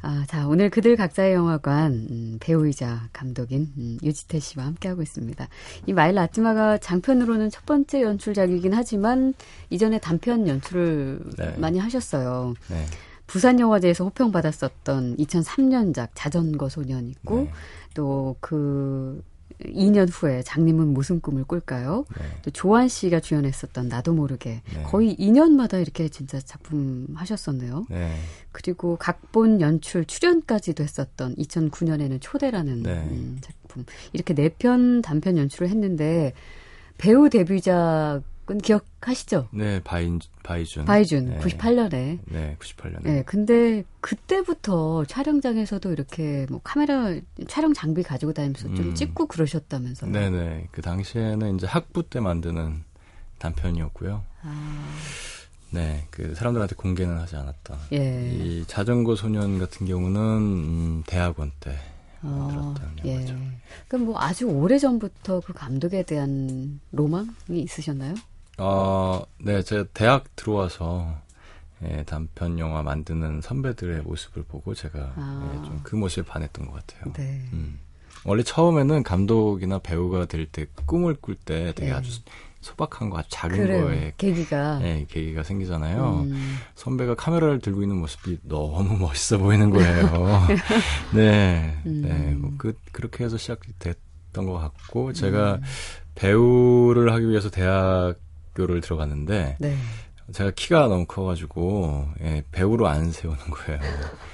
아, 0.00 0.24
자 0.28 0.46
오늘 0.46 0.70
그들 0.70 0.94
각자의 0.96 1.34
영화관 1.34 1.92
음, 2.08 2.36
배우이자 2.40 3.08
감독인 3.12 3.72
음, 3.76 3.98
유지태 4.02 4.38
씨와 4.38 4.64
함께하고 4.64 5.02
있습니다. 5.02 5.48
이 5.86 5.92
마이 5.92 6.12
라띠마가 6.12 6.78
장편으로는 6.78 7.50
첫 7.50 7.66
번째 7.66 8.02
연출작이긴 8.02 8.72
하지만 8.74 9.34
이전에 9.70 9.98
단편 9.98 10.46
연출을 10.46 11.20
네. 11.36 11.56
많이 11.58 11.78
하셨어요. 11.80 12.54
네. 12.68 12.84
부산 13.26 13.58
영화제에서 13.60 14.04
호평 14.04 14.30
받았었던 14.32 15.16
2003년작 15.16 16.10
자전거 16.14 16.68
소년 16.68 17.08
있고 17.08 17.42
네. 17.42 17.52
또그 17.94 19.22
2년 19.64 20.08
후에 20.10 20.42
장님은 20.42 20.88
무슨 20.88 21.20
꿈을 21.20 21.44
꿀까요? 21.44 22.04
네. 22.16 22.24
또 22.42 22.50
조한 22.50 22.88
씨가 22.88 23.20
주연했었던 23.20 23.88
나도 23.88 24.12
모르게 24.14 24.62
네. 24.72 24.82
거의 24.84 25.16
2년마다 25.16 25.80
이렇게 25.80 26.08
진짜 26.08 26.38
작품 26.40 27.06
하셨었네요. 27.14 27.86
네. 27.90 28.14
그리고 28.52 28.96
각본 28.96 29.60
연출 29.60 30.04
출연까지도 30.04 30.82
했었던 30.84 31.34
2009년에는 31.36 32.18
초대라는 32.20 32.82
네. 32.82 32.92
음, 32.92 33.38
작품 33.40 33.84
이렇게 34.12 34.34
네 34.34 34.48
편 34.48 35.02
단편 35.02 35.36
연출을 35.36 35.68
했는데 35.68 36.32
배우 36.98 37.28
데뷔작 37.28 38.22
은 38.50 38.58
기억하시죠? 38.58 39.48
네, 39.52 39.80
바인 39.82 40.20
바이준. 40.42 40.86
바이준 40.86 41.26
네. 41.26 41.38
98년에 41.40 42.18
네, 42.24 42.56
98년에. 42.58 43.02
네, 43.02 43.22
근데 43.26 43.84
그때부터 44.00 45.04
촬영장에서도 45.04 45.92
이렇게 45.92 46.46
뭐 46.48 46.60
카메라 46.64 47.14
촬영 47.46 47.74
장비 47.74 48.02
가지고 48.02 48.32
다니면서 48.32 48.68
좀 48.74 48.78
음. 48.78 48.94
찍고 48.94 49.26
그러셨다면서요. 49.26 50.10
네, 50.10 50.30
네. 50.30 50.68
그 50.72 50.80
당시에는 50.80 51.56
이제 51.56 51.66
학부 51.66 52.08
때 52.08 52.20
만드는 52.20 52.84
단편이었고요. 53.38 54.22
아, 54.42 54.94
네, 55.70 56.06
그 56.10 56.34
사람들한테 56.34 56.74
공개는 56.76 57.18
하지 57.18 57.36
않았던. 57.36 57.78
예. 57.92 58.30
이 58.32 58.64
자전거 58.66 59.14
소년 59.14 59.58
같은 59.58 59.86
경우는 59.86 60.20
음, 60.20 61.02
대학원 61.06 61.52
때 61.60 61.78
어, 62.22 62.48
들었던 62.50 62.96
예. 63.04 63.14
영화죠. 63.14 63.36
그럼 63.88 64.06
뭐 64.06 64.18
아주 64.18 64.46
오래 64.46 64.78
전부터 64.78 65.40
그 65.40 65.52
감독에 65.52 66.02
대한 66.02 66.80
로망이 66.92 67.28
있으셨나요? 67.50 68.14
어, 68.58 69.22
네, 69.38 69.62
제가 69.62 69.84
대학 69.94 70.24
들어와서 70.36 71.14
예, 71.84 72.02
단편 72.04 72.58
영화 72.58 72.82
만드는 72.82 73.40
선배들의 73.40 74.02
모습을 74.02 74.42
보고 74.42 74.74
제가 74.74 75.12
아. 75.16 75.52
예, 75.62 75.68
좀그 75.68 75.94
모습에 75.96 76.26
반했던 76.26 76.66
것 76.66 76.72
같아요. 76.74 77.12
네. 77.14 77.44
음. 77.52 77.78
원래 78.24 78.42
처음에는 78.42 79.04
감독이나 79.04 79.78
배우가 79.78 80.24
될 80.26 80.46
때 80.50 80.66
꿈을 80.86 81.14
꿀 81.14 81.36
때 81.36 81.72
되게 81.76 81.90
네. 81.92 81.96
아주 81.96 82.10
소박한 82.60 83.10
거, 83.10 83.18
아주 83.18 83.28
작은 83.30 83.56
그래요. 83.56 83.84
거에 83.84 84.12
계기가. 84.18 84.80
예, 84.82 85.06
계기가 85.08 85.44
생기잖아요. 85.44 86.22
음, 86.26 86.56
선배가 86.74 87.14
카메라를 87.14 87.60
들고 87.60 87.82
있는 87.82 87.96
모습이 87.98 88.38
너무 88.42 88.98
멋있어 88.98 89.38
보이는 89.38 89.70
거예요. 89.70 90.48
네, 91.14 91.78
음. 91.86 92.02
네, 92.02 92.34
뭐 92.34 92.50
그, 92.58 92.74
그렇게 92.90 93.22
해서 93.22 93.36
시작됐던 93.38 94.44
것 94.46 94.54
같고, 94.54 95.12
제가 95.12 95.54
음. 95.54 95.62
배우를 96.16 97.12
하기 97.12 97.28
위해서 97.28 97.48
대학 97.50 98.16
교를 98.58 98.80
들어갔는데, 98.80 99.56
네. 99.58 99.76
제가 100.32 100.50
키가 100.50 100.88
너무 100.88 101.06
커가지고, 101.06 102.08
예, 102.22 102.42
배우로 102.52 102.86
안 102.86 103.10
세우는 103.12 103.38
거예요. 103.38 103.80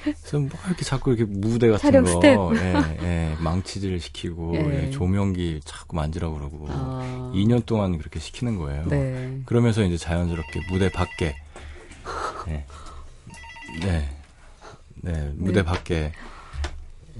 그래서 0.02 0.38
뭐 0.38 0.48
이렇게 0.66 0.84
자꾸 0.84 1.12
이렇게 1.12 1.30
무대 1.30 1.68
같은 1.70 2.02
거. 2.02 2.52
예, 2.56 2.74
예, 3.02 3.37
망치질 3.38 4.00
시키고, 4.00 4.56
예. 4.56 4.87
예, 4.87 4.90
조명기 4.90 5.60
자꾸 5.64 5.94
만지라고 5.94 6.34
그러고, 6.34 6.66
아, 6.68 7.30
2년 7.34 7.64
동안 7.64 7.96
그렇게 7.98 8.18
시키는 8.18 8.56
거예요. 8.58 8.87
네. 8.88 9.40
그러면서 9.46 9.84
이제 9.84 9.96
자연스럽게 9.96 10.62
무대 10.70 10.88
밖에 10.90 11.37
네. 12.46 12.66
네. 13.82 14.08
네, 14.96 15.32
무대 15.34 15.62
밖에 15.62 16.12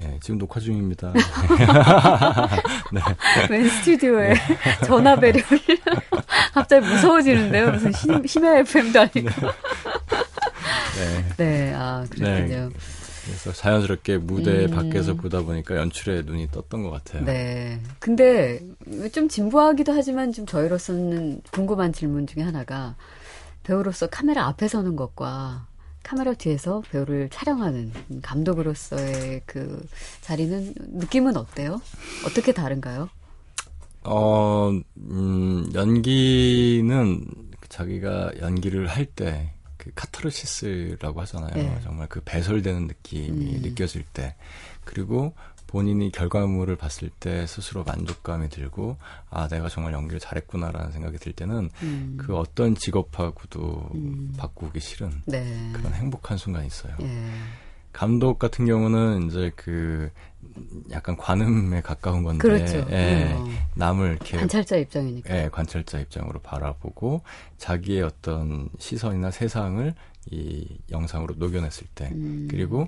예, 0.01 0.19
지금 0.21 0.37
녹화 0.37 0.59
중입니다. 0.59 1.13
네. 2.91 3.01
웬 3.49 3.69
스튜디오에 3.69 4.33
전화 4.85 5.15
배려를 5.15 5.59
갑자기 6.55 6.87
무서워지는데요. 6.87 7.71
무슨 7.71 7.91
심, 7.91 8.25
심야 8.25 8.59
FM도 8.59 9.01
아니고. 9.01 9.29
네. 10.95 11.35
네, 11.35 11.73
아 11.75 12.05
그렇군요. 12.09 12.69
그래서 13.25 13.51
자연스럽게 13.51 14.19
무대 14.19 14.65
음. 14.65 14.71
밖에서 14.71 15.15
보다 15.15 15.41
보니까 15.41 15.75
연출에 15.75 16.21
눈이 16.21 16.51
떴던 16.51 16.83
것 16.83 16.91
같아요. 16.91 17.25
네. 17.25 17.81
근데 17.99 18.61
좀 19.11 19.27
진부하기도 19.27 19.91
하지만 19.91 20.31
좀 20.31 20.45
저희로서는 20.45 21.41
궁금한 21.51 21.91
질문 21.91 22.25
중에 22.25 22.43
하나가 22.43 22.95
배우로서 23.63 24.07
카메라 24.07 24.45
앞에 24.45 24.69
서는 24.69 24.95
것과 24.95 25.67
카메라 26.03 26.33
뒤에서 26.33 26.83
배우를 26.89 27.29
촬영하는 27.31 27.91
감독으로서의 28.21 29.41
그 29.45 29.85
자리는 30.21 30.73
느낌은 30.77 31.35
어때요? 31.35 31.81
어떻게 32.25 32.53
다른가요? 32.53 33.09
어, 34.05 34.71
음, 34.97 35.69
연기는 35.73 37.25
자기가 37.69 38.31
연기를 38.41 38.87
할 38.87 39.05
때 39.15 39.55
그 39.85 39.91
카타르시스라고 39.93 41.21
하잖아요. 41.21 41.53
네. 41.53 41.79
정말 41.83 42.07
그 42.07 42.19
배설되는 42.25 42.87
느낌이 42.87 43.55
음. 43.57 43.61
느껴질 43.61 44.03
때 44.13 44.35
그리고 44.83 45.35
본인이 45.67 46.11
결과물을 46.11 46.75
봤을 46.75 47.09
때 47.19 47.45
스스로 47.45 47.83
만족감이 47.83 48.49
들고 48.49 48.97
아 49.29 49.47
내가 49.47 49.69
정말 49.69 49.93
연기를 49.93 50.19
잘했구나라는 50.19 50.91
생각이 50.91 51.17
들 51.19 51.33
때는 51.33 51.69
음. 51.83 52.17
그 52.17 52.35
어떤 52.35 52.73
직업하고도 52.73 53.91
음. 53.93 54.33
바꾸기 54.37 54.79
싫은 54.79 55.11
네. 55.25 55.71
그런 55.73 55.93
행복한 55.93 56.37
순간이 56.37 56.65
있어요. 56.65 56.95
예. 57.01 57.29
감독 57.91 58.39
같은 58.39 58.65
경우는 58.65 59.27
이제 59.27 59.51
그 59.55 60.09
약간 60.91 61.17
관음에 61.17 61.81
가까운 61.81 62.23
건데 62.23 62.39
그렇죠. 62.39 62.85
예, 62.91 63.33
어. 63.35 63.45
남을 63.75 64.11
이렇게 64.11 64.37
관찰자 64.37 64.77
입장이니까. 64.77 65.35
예, 65.35 65.49
관찰자 65.51 65.99
입장으로 65.99 66.39
바라보고 66.41 67.21
자기의 67.57 68.03
어떤 68.03 68.69
시선이나 68.79 69.31
세상을 69.31 69.93
이 70.31 70.77
영상으로 70.91 71.35
녹여냈을 71.37 71.87
때 71.93 72.09
음. 72.13 72.47
그리고 72.49 72.87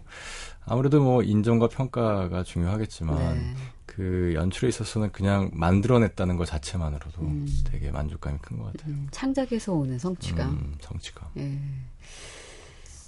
아무래도 0.65 1.03
뭐 1.03 1.21
인정과 1.21 1.67
평가가 1.69 2.43
중요하겠지만 2.43 3.35
네. 3.35 3.53
그 3.85 4.31
연출에 4.35 4.69
있어서는 4.69 5.11
그냥 5.11 5.49
만들어냈다는 5.53 6.37
것 6.37 6.45
자체만으로도 6.45 7.21
음. 7.21 7.47
되게 7.65 7.91
만족감이 7.91 8.39
큰 8.41 8.57
것 8.57 8.65
같아요. 8.73 8.93
음, 8.93 9.07
창작에서 9.11 9.73
오는 9.73 9.99
성취감. 9.99 10.49
음, 10.49 10.75
성취감. 10.81 11.27
예. 11.37 11.59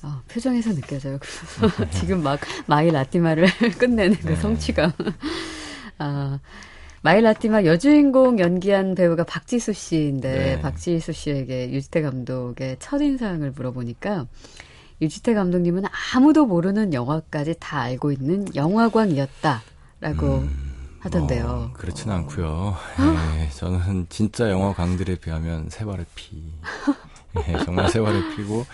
아, 0.02 0.22
표정에서 0.28 0.74
느껴져요. 0.74 1.20
지금 1.92 2.24
막 2.24 2.40
마이 2.68 2.90
라띠마를 2.92 3.48
끝내는 3.78 4.18
그 4.18 4.28
네. 4.30 4.36
성취감. 4.36 4.92
아, 5.98 6.40
마이 7.02 7.22
라띠마 7.22 7.64
여주인공 7.64 8.40
연기한 8.40 8.96
배우가 8.96 9.24
박지수 9.24 9.74
씨인데 9.74 10.32
네. 10.32 10.62
박지수 10.62 11.14
씨에게 11.14 11.72
유지태 11.72 12.02
감독의 12.02 12.78
첫인상을 12.80 13.50
물어보니까 13.52 14.28
유지태 15.02 15.34
감독님은 15.34 15.84
아무도 16.14 16.46
모르는 16.46 16.94
영화까지 16.94 17.56
다 17.60 17.80
알고 17.80 18.12
있는 18.12 18.54
영화광이었다라고 18.54 20.44
하던데요. 21.00 21.46
뭐, 21.48 21.72
그렇진 21.74 22.12
어. 22.12 22.16
않고요. 22.16 22.76
예, 23.38 23.50
저는 23.52 24.08
진짜 24.10 24.50
영화광들에 24.50 25.16
비하면 25.16 25.70
새 25.70 25.86
발의 25.86 26.06
피. 26.16 26.44
예, 27.48 27.64
정말 27.64 27.90
세 27.90 28.02
발의 28.02 28.36
피고 28.36 28.66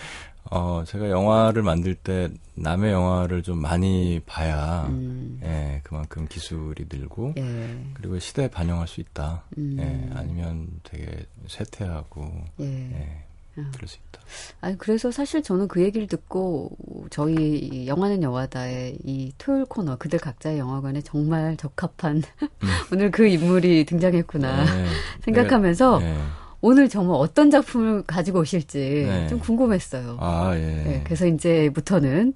어 0.50 0.84
제가 0.86 1.10
영화를 1.10 1.62
만들 1.62 1.94
때 1.94 2.28
남의 2.54 2.92
영화를 2.92 3.42
좀 3.42 3.58
많이 3.60 4.20
봐야 4.26 4.86
음, 4.88 5.40
예, 5.42 5.80
그만큼 5.84 6.26
기술이 6.28 6.86
늘고 6.90 7.34
예, 7.36 7.84
그리고 7.94 8.18
시대에 8.18 8.48
반영할 8.48 8.86
수 8.88 9.00
있다. 9.00 9.42
음. 9.58 9.76
예, 9.78 10.16
아니면 10.16 10.68
되게 10.82 11.26
쇠퇴하고 11.48 12.30
예. 12.60 12.64
예, 12.64 13.24
음. 13.58 13.72
그럴 13.74 13.88
수 13.88 13.96
있다. 13.96 14.20
아니 14.60 14.78
그래서 14.78 15.10
사실 15.10 15.42
저는 15.42 15.68
그 15.68 15.82
얘기를 15.82 16.06
듣고 16.06 16.70
저희 17.10 17.34
이 17.58 17.86
영화는 17.86 18.22
영화다의 18.22 18.98
이 19.04 19.32
토요일 19.38 19.64
코너 19.66 19.96
그들 19.96 20.18
각자의 20.18 20.58
영화관에 20.58 21.00
정말 21.02 21.56
적합한 21.56 22.22
오늘 22.92 23.10
그 23.10 23.26
인물이 23.26 23.84
등장했구나 23.84 24.62
예, 24.62 24.86
생각하면서 25.22 25.98
예. 26.02 26.16
오늘 26.66 26.88
정말 26.88 27.16
어떤 27.20 27.48
작품을 27.48 28.02
가지고 28.02 28.40
오실지 28.40 29.04
네. 29.06 29.28
좀 29.28 29.38
궁금했어요. 29.38 30.16
아, 30.18 30.50
예. 30.56 30.60
네, 30.60 31.00
그래서 31.04 31.24
이제부터는 31.24 32.34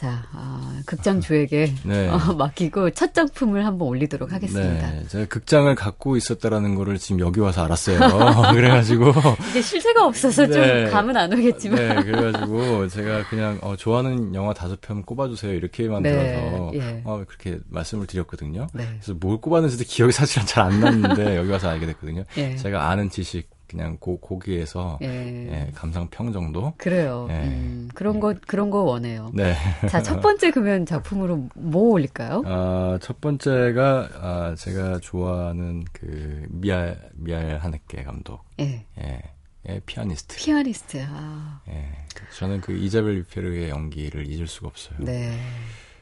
자 0.00 0.24
아, 0.32 0.80
극장주에게 0.86 1.74
네. 1.84 2.08
어, 2.08 2.16
맡기고 2.32 2.90
첫 2.92 3.12
작품을 3.12 3.66
한번 3.66 3.88
올리도록 3.88 4.32
하겠습니다. 4.32 4.90
네, 4.92 5.04
제가 5.08 5.26
극장을 5.26 5.74
갖고 5.74 6.16
있었다라는 6.16 6.74
거를 6.74 6.96
지금 6.96 7.20
여기 7.20 7.40
와서 7.40 7.64
알았어요. 7.64 7.98
그래가지고 8.54 9.12
이게 9.50 9.60
실체가 9.60 10.06
없어서 10.06 10.46
네. 10.46 10.84
좀 10.84 10.92
감은 10.92 11.14
안 11.18 11.30
오겠지만 11.30 11.76
네, 11.76 12.02
그래가지고 12.02 12.88
제가 12.88 13.28
그냥 13.28 13.58
어, 13.60 13.76
좋아하는 13.76 14.34
영화 14.34 14.54
다섯 14.54 14.80
편 14.80 15.02
꼽아주세요 15.02 15.52
이렇게만 15.52 16.02
네, 16.02 16.12
들어서 16.12 16.70
예. 16.76 17.02
어, 17.04 17.22
그렇게 17.26 17.58
말씀을 17.68 18.06
드렸거든요. 18.06 18.68
네. 18.72 18.86
그래서 19.02 19.12
뭘 19.20 19.38
꼽았는지도 19.38 19.84
기억이 19.86 20.12
사실은 20.12 20.46
잘 20.46 20.60
안 20.60 20.78
났는데 20.80 21.36
여기 21.36 21.50
와서 21.50 21.68
알게 21.68 21.84
됐거든요. 21.86 22.24
예. 22.36 22.56
제가 22.56 22.88
아는 22.90 23.10
지식 23.10 23.48
그냥 23.70 23.96
고, 24.00 24.18
고기에서 24.18 24.98
예. 25.02 25.06
예, 25.06 25.70
감상평 25.74 26.32
정도. 26.32 26.74
그래요. 26.76 27.26
네. 27.28 27.44
음, 27.44 27.88
그런 27.94 28.18
거 28.18 28.34
그런 28.46 28.70
거 28.70 28.82
원해요. 28.82 29.30
네. 29.32 29.54
자, 29.88 30.02
첫 30.02 30.20
번째 30.20 30.50
그러면 30.50 30.84
작품으로 30.84 31.48
뭐 31.54 31.92
올릴까요? 31.92 32.42
아, 32.46 32.98
첫 33.00 33.20
번째가 33.20 34.08
아, 34.20 34.54
제가 34.58 34.98
좋아하는 34.98 35.84
그 35.92 36.46
미알 36.50 36.98
미알 37.14 37.58
하네케 37.58 38.02
감독. 38.02 38.44
예. 38.58 38.84
예. 38.98 39.22
예, 39.68 39.80
피아니스트. 39.86 40.36
피아니스트. 40.36 41.04
아, 41.08 41.60
예. 41.68 41.92
저는 42.36 42.60
그 42.62 42.72
이자벨 42.72 43.18
리페르의 43.18 43.68
연기를 43.68 44.26
잊을 44.26 44.46
수가 44.48 44.68
없어요. 44.68 44.98
네. 45.00 45.38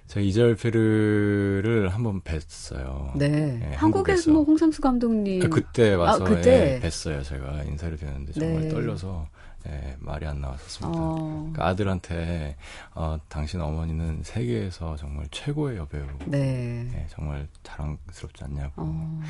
제가 0.09 0.25
이자벨 0.25 0.53
리페르를 0.53 1.89
한번 1.91 2.21
뵀어요. 2.23 3.17
네. 3.17 3.61
예, 3.71 3.75
한국에서. 3.75 4.31
뭐 4.31 4.43
홍상수 4.43 4.81
감독님 4.81 5.41
그- 5.41 5.49
그때 5.51 5.93
와서 5.95 6.25
아, 6.25 6.29
그때? 6.29 6.81
예, 6.83 6.89
뵀어요. 6.89 7.23
제가 7.25 7.63
인사를 7.65 7.97
드렸는데 7.99 8.33
정말 8.33 8.63
네. 8.63 8.69
떨려서 8.69 9.27
예, 9.69 9.97
말이 9.99 10.25
안 10.27 10.41
나왔었습니다. 10.41 10.99
어, 10.99 11.51
그 11.55 11.63
아들한테 11.63 12.57
어, 12.95 13.19
당신 13.29 13.61
어머니는 13.61 14.21
세계에서 14.23 14.97
정말 14.97 15.27
최고의 15.31 15.77
여배우. 15.77 16.07
네. 16.27 16.89
예, 16.95 17.07
정말 17.11 17.47
자랑스럽지 17.63 18.45
않냐고. 18.45 18.73
어. 18.79 19.21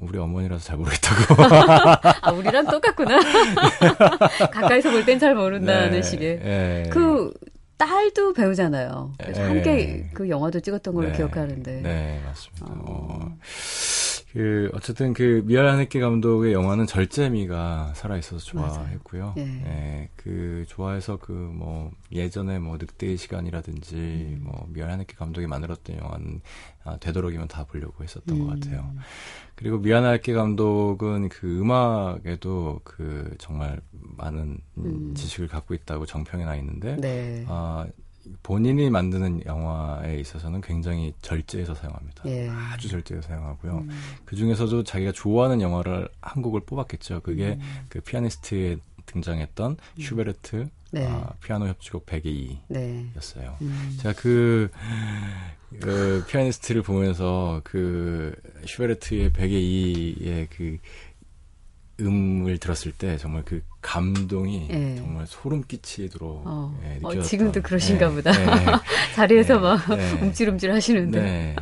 우리 0.00 0.18
어머니라서 0.18 0.64
잘 0.64 0.76
모르겠다고. 0.76 1.42
아, 2.22 2.30
우리랑 2.32 2.66
똑같구나. 2.66 3.18
가까이서 4.52 4.90
볼 4.90 5.04
땐 5.04 5.18
잘 5.18 5.34
모른다는 5.34 5.90
네, 5.92 6.02
식의. 6.02 6.40
예. 6.44 6.90
그 6.92 7.32
딸도 7.76 8.32
배우잖아요. 8.34 9.12
그래서 9.18 9.42
예. 9.42 9.46
함께 9.46 10.10
그 10.14 10.28
영화도 10.28 10.60
찍었던 10.60 10.94
걸로 10.94 11.08
네, 11.08 11.16
기억하는데. 11.16 11.80
네, 11.82 12.20
맞습니다. 12.24 12.66
어. 12.68 13.36
어, 14.34 14.38
그 14.38 14.70
어쨌든 14.74 15.12
그 15.12 15.42
미알 15.46 15.66
하네케 15.66 16.00
감독의 16.00 16.52
영화는 16.52 16.86
절제미가 16.86 17.92
살아 17.94 18.16
있어서 18.18 18.44
좋아했고요. 18.44 19.34
예. 19.38 19.42
예. 19.42 20.08
그 20.16 20.64
좋아해서 20.68 21.18
그 21.18 21.32
뭐 21.54 21.92
예전에 22.12 22.58
뭐 22.58 22.76
늑대의 22.78 23.16
시간이라든지 23.16 23.94
음. 23.96 24.40
뭐 24.44 24.66
미알 24.70 24.90
하네케 24.90 25.14
감독이 25.14 25.46
만들었던 25.46 25.96
영화는 25.98 26.40
아, 26.84 26.96
되도록이면 26.98 27.48
다 27.48 27.64
보려고 27.64 28.02
했었던 28.02 28.38
것 28.38 28.44
음. 28.44 28.60
같아요. 28.60 28.92
그리고 29.54 29.78
미안할게 29.78 30.32
감독은 30.32 31.28
그 31.28 31.60
음악에도 31.60 32.80
그 32.84 33.34
정말 33.38 33.80
많은 33.92 34.58
음, 34.78 34.84
음. 34.84 35.14
지식을 35.14 35.48
갖고 35.48 35.74
있다고 35.74 36.06
정평이 36.06 36.44
나 36.44 36.56
있는데 36.56 36.96
네. 36.96 37.44
아, 37.48 37.86
본인이 38.42 38.90
만드는 38.90 39.44
영화에 39.46 40.18
있어서는 40.20 40.60
굉장히 40.60 41.12
절제해서 41.22 41.74
사용합니다. 41.74 42.22
예. 42.26 42.48
아주 42.48 42.88
절제해서 42.88 43.28
사용하고요. 43.28 43.78
음. 43.78 43.90
그 44.24 44.36
중에서도 44.36 44.84
자기가 44.84 45.12
좋아하는 45.12 45.60
영화를 45.60 46.08
한 46.20 46.42
곡을 46.42 46.62
뽑았겠죠. 46.66 47.20
그게 47.20 47.58
음. 47.60 47.86
그 47.88 48.00
피아니스트에 48.00 48.78
등장했던 49.06 49.76
슈베르트 49.98 50.68
네. 50.90 51.06
아, 51.06 51.32
피아노 51.42 51.66
협주곡 51.66 52.06
102였어요. 52.06 52.58
네. 52.68 53.56
음. 53.62 53.96
제가 54.00 54.14
그, 54.16 54.70
그 55.80 56.24
피아니스트를 56.28 56.82
보면서 56.82 57.60
그 57.64 58.34
슈베르트의 58.64 59.30
102의 59.30 60.46
그 60.50 60.78
음을 62.00 62.58
들었을 62.58 62.92
때 62.92 63.16
정말 63.18 63.42
그 63.44 63.62
감동이 63.80 64.68
예. 64.70 64.96
정말 64.96 65.26
소름 65.26 65.62
끼치도록 65.62 66.42
어. 66.44 66.80
예, 66.84 66.88
어, 67.02 67.08
느껴졌던. 67.08 67.22
지금도 67.22 67.62
그러신가 67.62 68.10
예, 68.10 68.14
보다. 68.14 68.30
예, 68.32 68.56
자리에서 69.14 69.54
네, 69.54 69.60
막 69.60 69.96
네. 69.96 70.12
움찔움찔 70.20 70.72
하시는데. 70.72 71.20
네. 71.22 71.56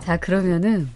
자, 0.00 0.16
그러면은 0.18 0.88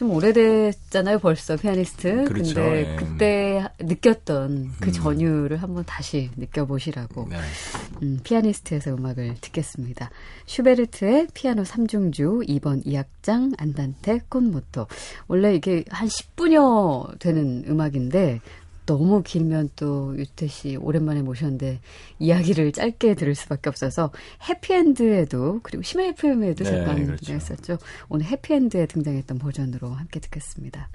좀 0.00 0.12
오래됐잖아요, 0.12 1.18
벌써 1.18 1.56
피아니스트. 1.56 2.24
그렇죠, 2.24 2.54
근데 2.54 2.90
예. 2.90 2.96
그때 2.96 3.20
그때 3.50 3.68
느꼈던 3.80 4.72
그 4.80 4.88
음. 4.88 4.92
전율을 4.92 5.58
한번 5.58 5.84
다시 5.84 6.30
느껴보시라고. 6.36 7.28
네. 7.28 7.36
음, 8.02 8.18
피아니스트에서 8.24 8.94
음악을 8.94 9.34
듣겠습니다. 9.42 10.10
슈베르트의 10.46 11.28
피아노 11.34 11.64
3중주 11.64 12.48
2번 12.48 12.84
2악장 12.86 13.52
안단테 13.58 14.20
콘모토. 14.30 14.86
원래 15.28 15.54
이게 15.54 15.84
한 15.90 16.08
10분여 16.08 17.18
되는 17.18 17.64
음악인데 17.68 18.40
너무 18.90 19.22
길면 19.22 19.70
또 19.76 20.16
유태 20.18 20.48
씨 20.48 20.76
오랜만에 20.76 21.22
모셨는데 21.22 21.78
이야기를 22.18 22.72
짧게 22.72 23.14
들을 23.14 23.36
수밖에 23.36 23.68
없어서 23.68 24.10
해피엔드에도 24.48 25.60
그리고 25.62 25.84
심야 25.84 26.06
FM에도 26.06 26.64
네, 26.64 26.70
잠깐 26.70 27.06
그렇죠. 27.06 27.32
했었죠. 27.32 27.78
오늘 28.08 28.26
해피엔드에 28.26 28.86
등장했던 28.86 29.38
버전으로 29.38 29.90
함께 29.90 30.18
듣겠습니다. 30.18 30.88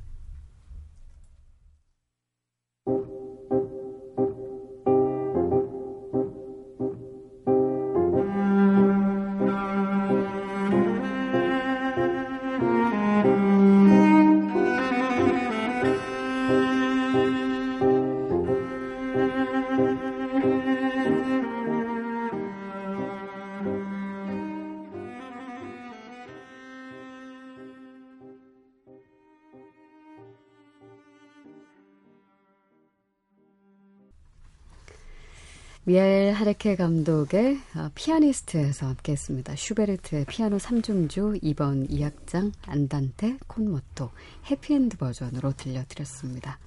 미카엘 35.88 36.34
하네케 36.34 36.78
감독의 36.78 37.60
어, 37.76 37.90
피아니스트에서 37.94 38.88
함께 38.88 39.12
했습니다. 39.12 39.56
슈베르트의 39.56 40.26
피아노 40.26 40.58
3중주 40.58 41.44
2번 41.44 41.88
2악장 41.92 42.52
Andante 42.66 43.38
con 43.46 43.73
moto 43.73 44.10
해피엔드 44.50 44.98
버전으로 44.98 45.54
들려드렸습니다. 45.54 46.58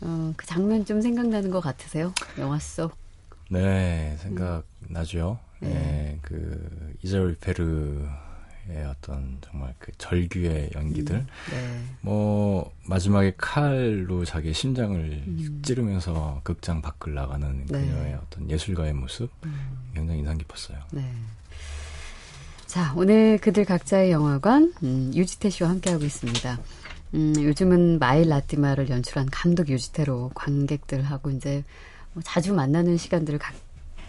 어, 0.00 0.32
그 0.34 0.46
장면 0.46 0.86
좀 0.86 1.02
생각나는 1.02 1.50
것 1.50 1.60
같으세요? 1.60 2.14
영화 2.38 2.58
속 2.58 2.96
네, 3.50 4.16
생각나죠. 4.20 5.38
네. 5.60 5.68
네, 5.68 6.18
그 6.22 6.94
이자벨 7.02 7.36
위페르의 7.38 8.08
어떤 8.84 9.38
정말 9.40 9.74
그 9.78 9.92
절규의 9.98 10.70
연기들. 10.74 11.16
음, 11.16 11.26
네. 11.50 11.82
뭐 12.00 12.72
마지막에 12.86 13.34
칼로 13.36 14.24
자기 14.24 14.52
심장을 14.52 14.98
음. 14.98 15.60
찌르면서 15.62 16.40
극장 16.44 16.80
밖을 16.80 17.14
나가는 17.14 17.66
네. 17.66 17.80
그녀의 17.80 18.14
어떤 18.14 18.50
예술가의 18.50 18.92
모습 18.92 19.30
음. 19.44 19.54
굉장히 19.94 20.20
인상 20.20 20.38
깊었어요. 20.38 20.78
네. 20.92 21.04
자, 22.66 22.92
오늘 22.96 23.38
그들 23.38 23.64
각자의 23.64 24.12
영화관, 24.12 24.72
음, 24.84 25.10
유지태 25.12 25.50
씨와 25.50 25.70
함께하고 25.70 26.04
있습니다. 26.04 26.58
음, 27.14 27.34
요즘은 27.36 27.98
마일 27.98 28.28
라티마를 28.28 28.88
연출한 28.88 29.28
감독 29.30 29.68
유지태로 29.68 30.30
관객들하고 30.34 31.30
이제 31.30 31.64
뭐 32.12 32.22
자주 32.24 32.54
만나는 32.54 32.96
시간들을 32.96 33.38
갖 33.38 33.54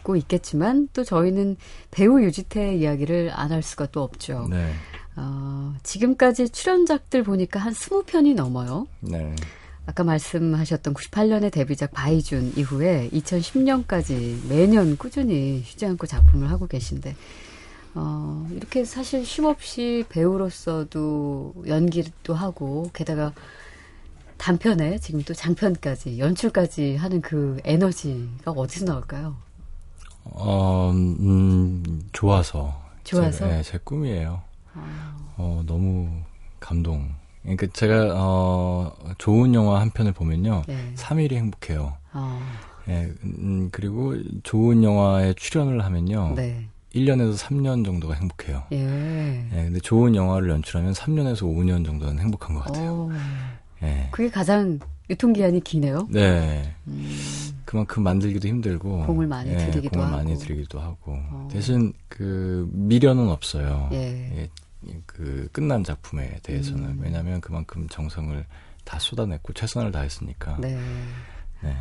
고 0.03 0.15
있겠지만 0.15 0.89
또 0.93 1.03
저희는 1.03 1.57
배우 1.91 2.21
유지태 2.21 2.75
이야기를 2.75 3.31
안 3.33 3.51
할 3.51 3.61
수가 3.61 3.87
또 3.87 4.01
없죠. 4.01 4.47
네, 4.49 4.71
어, 5.15 5.73
지금까지 5.83 6.49
출연작들 6.49 7.23
보니까 7.23 7.59
한 7.59 7.73
20편이 7.73 8.33
넘어요. 8.35 8.87
네, 9.01 9.35
아까 9.85 10.03
말씀하셨던 10.03 10.93
98년의 10.93 11.51
데뷔작 11.51 11.91
바이준 11.91 12.53
이후에 12.55 13.09
2010년까지 13.11 14.47
매년 14.47 14.95
꾸준히 14.97 15.63
쉬지 15.65 15.85
않고 15.85 16.07
작품을 16.07 16.49
하고 16.49 16.65
계신데, 16.67 17.15
어, 17.95 18.47
이렇게 18.55 18.85
사실 18.85 19.25
쉼 19.25 19.45
없이 19.45 20.05
배우로서도 20.09 21.63
연기도 21.67 22.33
하고, 22.33 22.89
게다가 22.93 23.33
단편에 24.37 24.97
지금 24.99 25.21
또 25.23 25.33
장편까지, 25.33 26.17
연출까지 26.19 26.95
하는 26.95 27.21
그 27.21 27.59
에너지가 27.63 28.51
어디서 28.51 28.85
나올까요? 28.85 29.35
어, 30.23 30.91
음, 30.93 32.03
좋아서. 32.11 32.79
좋아서? 33.03 33.31
제, 33.31 33.45
네, 33.47 33.63
제 33.63 33.77
꿈이에요. 33.83 34.41
아, 34.73 35.15
어, 35.37 35.63
너무 35.65 36.09
감동. 36.59 37.09
그러니까 37.41 37.67
제가 37.73 38.09
어, 38.13 38.93
좋은 39.17 39.53
영화 39.55 39.79
한 39.79 39.89
편을 39.89 40.11
보면요, 40.13 40.63
네. 40.67 40.93
3일이 40.95 41.33
행복해요. 41.33 41.97
어, 42.13 42.39
예, 42.87 43.11
음, 43.23 43.69
그리고 43.71 44.15
좋은 44.43 44.83
영화에 44.83 45.33
출연을 45.33 45.83
하면요, 45.83 46.33
네. 46.35 46.67
1년에서 46.93 47.37
3년 47.37 47.83
정도가 47.85 48.13
행복해요. 48.15 48.63
예. 48.73 49.47
예, 49.51 49.63
근데 49.63 49.79
좋은 49.79 50.13
영화를 50.13 50.49
연출하면 50.49 50.93
3년에서 50.93 51.43
5년 51.43 51.85
정도는 51.85 52.19
행복한 52.19 52.53
것 52.55 52.63
같아요. 52.65 53.09
어, 53.09 53.11
예. 53.83 54.09
그게 54.11 54.29
가장 54.29 54.77
유통기한이 55.11 55.61
기네요. 55.61 56.07
네. 56.09 56.73
음, 56.87 57.61
그만큼 57.65 58.03
만들기도 58.03 58.47
힘들고. 58.47 59.05
공을 59.05 59.27
많이 59.27 59.51
예, 59.51 59.57
들이기도 59.57 59.89
공을 59.99 60.05
하고. 60.07 60.17
많이 60.17 60.37
들이기도 60.37 60.79
하고. 60.79 61.13
어. 61.15 61.47
대신 61.51 61.93
그 62.07 62.67
미련은 62.73 63.29
없어요. 63.29 63.89
예. 63.91 64.49
예, 64.87 65.01
그 65.05 65.47
끝난 65.51 65.83
작품에 65.83 66.39
대해서는. 66.43 66.83
음. 66.83 66.99
왜냐하면 67.01 67.39
그만큼 67.41 67.87
정성을 67.89 68.45
다 68.83 68.97
쏟아냈고 68.99 69.53
최선을 69.53 69.91
다했으니까. 69.91 70.57
네. 70.59 70.79
네. 71.61 71.75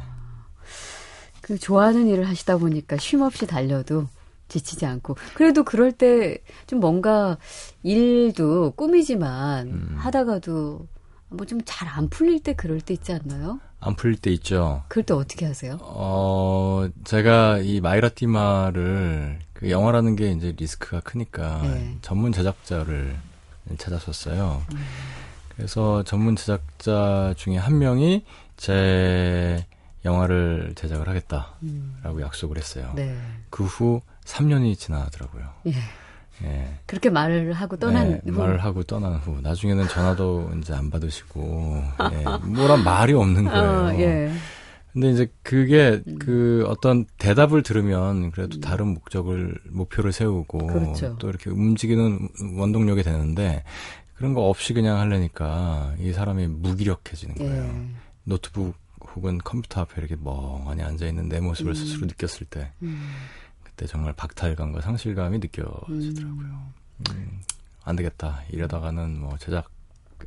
그 1.41 1.59
좋아하는 1.59 2.07
일을 2.07 2.29
하시다 2.29 2.59
보니까 2.59 2.97
쉼 2.99 3.23
없이 3.23 3.47
달려도 3.47 4.07
지치지 4.49 4.85
않고 4.85 5.17
그래도 5.35 5.63
그럴 5.65 5.93
때 5.93 6.39
좀 6.67 6.81
뭔가 6.81 7.39
일도 7.83 8.73
꿈이지만 8.73 9.69
음. 9.69 9.95
하다가도 9.97 10.87
뭐 11.31 11.47
좀 11.47 11.61
잘 11.65 11.89
안 11.89 12.09
풀릴 12.09 12.43
때 12.43 12.55
그럴 12.55 12.81
때 12.81 12.95
있지 12.95 13.13
않나요? 13.13 13.61
안 13.81 13.95
풀릴 13.97 14.19
때 14.19 14.31
있죠. 14.33 14.83
그럴 14.89 15.05
때 15.05 15.15
어떻게 15.15 15.47
하세요? 15.47 15.79
어, 15.81 16.87
제가 17.05 17.59
이 17.59 17.81
마이라티마를 17.81 19.39
그 19.55 19.71
영화라는 19.71 20.17
게 20.17 20.33
이제 20.33 20.55
리스크가 20.57 21.01
크니까 21.01 21.63
네. 21.63 21.97
전문 22.03 22.33
제작자를 22.33 23.17
찾았었어요. 23.79 24.63
음. 24.73 24.79
그래서 25.57 26.03
전문 26.03 26.37
제작자 26.37 27.35
중에 27.37 27.57
한 27.57 27.79
명이 27.79 28.25
제 28.57 29.65
영화를 30.05 30.73
제작을 30.77 31.09
하겠다라고 31.09 31.55
음. 31.63 32.21
약속을 32.21 32.57
했어요. 32.59 32.93
네. 32.97 33.17
그후 33.51 34.01
3년이 34.25 34.79
지나더라고요. 34.79 35.45
예. 35.69 35.73
예. 36.45 36.69
그렇게 36.87 37.11
말을 37.11 37.53
하고 37.53 37.77
떠난 37.77 38.21
네, 38.25 38.31
후 38.31 38.39
말을 38.39 38.63
하고 38.65 38.83
떠난 38.83 39.15
후 39.17 39.41
나중에는 39.43 39.89
전화도 39.89 40.53
이제 40.59 40.73
안 40.75 40.91
받으시고 40.91 41.83
예, 42.13 42.47
뭐란 42.47 42.83
말이 42.85 43.13
없는 43.13 43.45
거예요. 43.51 43.63
어, 43.63 43.93
예. 43.99 44.31
근데 44.93 45.11
이제 45.11 45.33
그게 45.43 46.03
음. 46.07 46.19
그 46.19 46.65
어떤 46.67 47.05
대답을 47.19 47.63
들으면 47.63 48.33
그래도 48.33 48.59
다른 48.59 48.89
목적을 48.89 49.57
목표를 49.71 50.13
세우고 50.13 50.67
그렇죠. 50.67 51.17
또 51.19 51.29
이렇게 51.29 51.49
움직이는 51.51 52.29
원동력이 52.57 53.03
되는데 53.05 53.63
그런 54.15 54.35
거 54.35 54.49
없이 54.49 54.75
그냥 54.75 54.99
하려니까 54.99 55.95
이 56.01 56.13
사람이 56.13 56.49
무기력해지는 56.49 57.35
거예요. 57.37 57.63
예. 57.63 57.87
노트북 58.25 58.75
혹은 59.15 59.39
컴퓨터 59.39 59.81
앞에 59.83 59.95
이렇게 59.99 60.17
멍하니 60.21 60.83
앉아 60.83 61.07
있는 61.07 61.29
내 61.29 61.41
모습을 61.41 61.73
음. 61.73 61.75
스스로 61.75 62.07
느꼈을 62.07 62.47
때 62.47 62.73
음. 62.83 63.11
그때 63.81 63.87
정말 63.87 64.13
박탈감과 64.13 64.83
상실감이 64.83 65.39
느껴지더라고요. 65.39 66.73
음, 67.09 67.41
안 67.83 67.97
되겠다. 67.97 68.43
이러다가는 68.51 69.19
뭐 69.19 69.39
제작 69.39 69.71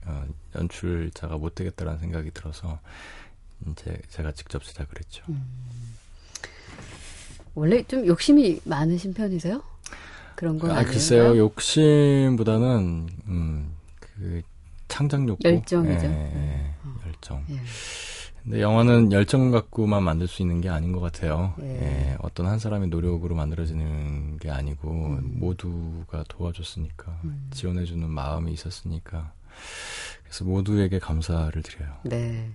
어, 0.05 0.25
연출자가 0.55 1.37
못 1.37 1.53
되겠다라는 1.53 1.99
생각이 1.99 2.31
들어서 2.31 2.79
이제 3.67 3.95
제가 4.09 4.31
직접 4.31 4.63
제작을 4.63 4.93
했죠. 4.97 5.23
음. 5.29 5.45
원래 7.53 7.83
좀 7.83 8.07
욕심이 8.07 8.59
많으신 8.63 9.13
편이세요? 9.13 9.61
그런 10.35 10.57
건 10.57 10.71
아, 10.71 10.77
아니에요? 10.77 10.91
글쎄요. 10.91 11.37
욕심보다는 11.37 13.07
음, 13.27 13.71
그 13.99 14.41
창작 14.87 15.27
욕구, 15.27 15.47
열정이죠. 15.47 16.07
예, 16.07 16.09
예, 16.09 16.73
열정. 17.05 17.45
예. 17.51 17.61
근데 18.43 18.61
영화는 18.61 19.11
열정 19.11 19.51
갖고만 19.51 20.03
만들 20.03 20.27
수 20.27 20.41
있는 20.41 20.59
게 20.59 20.69
아닌 20.69 20.91
것 20.91 20.99
같아요. 20.99 21.53
예. 21.61 21.65
예, 21.65 22.17
어떤 22.21 22.45
한 22.45 22.59
사람의 22.59 22.89
노력으로 22.89 23.35
만들어지는 23.35 24.37
게 24.37 24.49
아니고 24.49 24.89
음. 24.89 25.35
모두가 25.35 26.25
도와줬으니까 26.27 27.19
음. 27.23 27.47
지원해주는 27.51 28.09
마음이 28.09 28.51
있었으니까 28.51 29.31
그래서 30.23 30.43
모두에게 30.43 30.99
감사를 30.99 31.61
드려요. 31.61 31.93
네. 32.03 32.49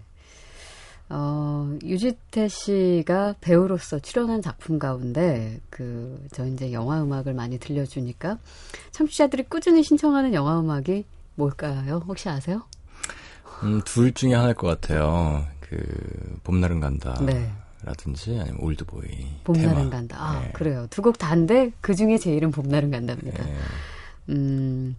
어, 1.11 1.79
유지태 1.83 2.48
씨가 2.48 3.37
배우로서 3.40 3.98
출연한 3.98 4.42
작품 4.42 4.79
가운데, 4.79 5.59
그, 5.70 6.22
저 6.33 6.44
이제 6.46 6.70
영화 6.72 7.03
음악을 7.03 7.33
많이 7.33 7.59
들려주니까, 7.59 8.38
청취자들이 8.90 9.44
꾸준히 9.44 9.83
신청하는 9.83 10.35
영화 10.35 10.61
음악이 10.61 11.07
뭘까요? 11.35 12.03
혹시 12.07 12.29
아세요? 12.29 12.62
음, 13.62 13.81
둘 13.87 14.12
중에 14.12 14.35
하나일 14.35 14.55
것 14.55 14.66
같아요. 14.66 15.46
그 15.68 16.38
봄날은 16.44 16.81
간다. 16.81 17.18
네. 17.24 17.50
라든지 17.85 18.31
아니면 18.40 18.59
올드보이. 18.61 19.09
봄날은 19.44 19.74
테마. 19.76 19.90
간다. 19.90 20.16
아, 20.18 20.40
네. 20.40 20.50
그래요. 20.52 20.87
두 20.90 21.02
곡 21.02 21.18
다인데, 21.18 21.72
그 21.81 21.94
중에 21.94 22.18
제 22.18 22.33
이름 22.33 22.50
봄날은 22.50 22.90
간답니다. 22.90 23.46
예. 23.48 23.54
음, 24.31 24.96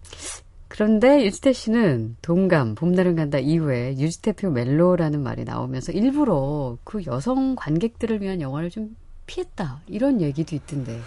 그런데 0.68 1.24
유지태 1.24 1.52
씨는 1.52 2.16
동감, 2.22 2.74
봄날은 2.76 3.16
간다 3.16 3.38
이후에 3.38 3.96
유지태표 3.98 4.50
멜로라는 4.50 5.22
말이 5.22 5.44
나오면서 5.44 5.92
일부러 5.92 6.78
그 6.84 7.04
여성 7.06 7.54
관객들을 7.56 8.22
위한 8.22 8.40
영화를 8.40 8.70
좀 8.70 8.96
피했다. 9.26 9.82
이런 9.88 10.20
얘기도 10.20 10.56
있던데. 10.56 11.00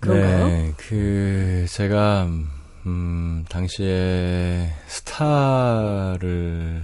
그런가요? 0.00 0.46
네, 0.48 0.72
그 0.78 1.66
제가 1.68 2.28
음, 2.86 3.44
당시에 3.50 4.70
스타를 5.80 6.82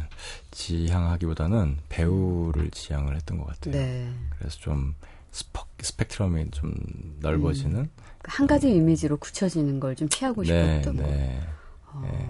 지향하기보다는 0.57 1.79
배우를 1.91 2.71
지향을 2.71 3.15
했던 3.15 3.39
것 3.39 3.47
같아요. 3.47 3.75
네. 3.75 4.11
그래서 4.39 4.57
좀 4.59 4.95
스펙, 5.31 5.67
스펙트럼이 5.81 6.51
좀 6.51 6.73
넓어지는 7.21 7.91
한 8.25 8.47
가지 8.47 8.71
이미지로 8.75 9.19
굳혀지는 9.19 9.79
걸 9.81 9.95
좀 9.95 10.09
피하고 10.11 10.43
네, 10.43 10.81
싶었던 10.81 10.97
거. 10.97 11.03
네, 11.03 11.41
어, 11.93 12.01
네. 12.11 12.29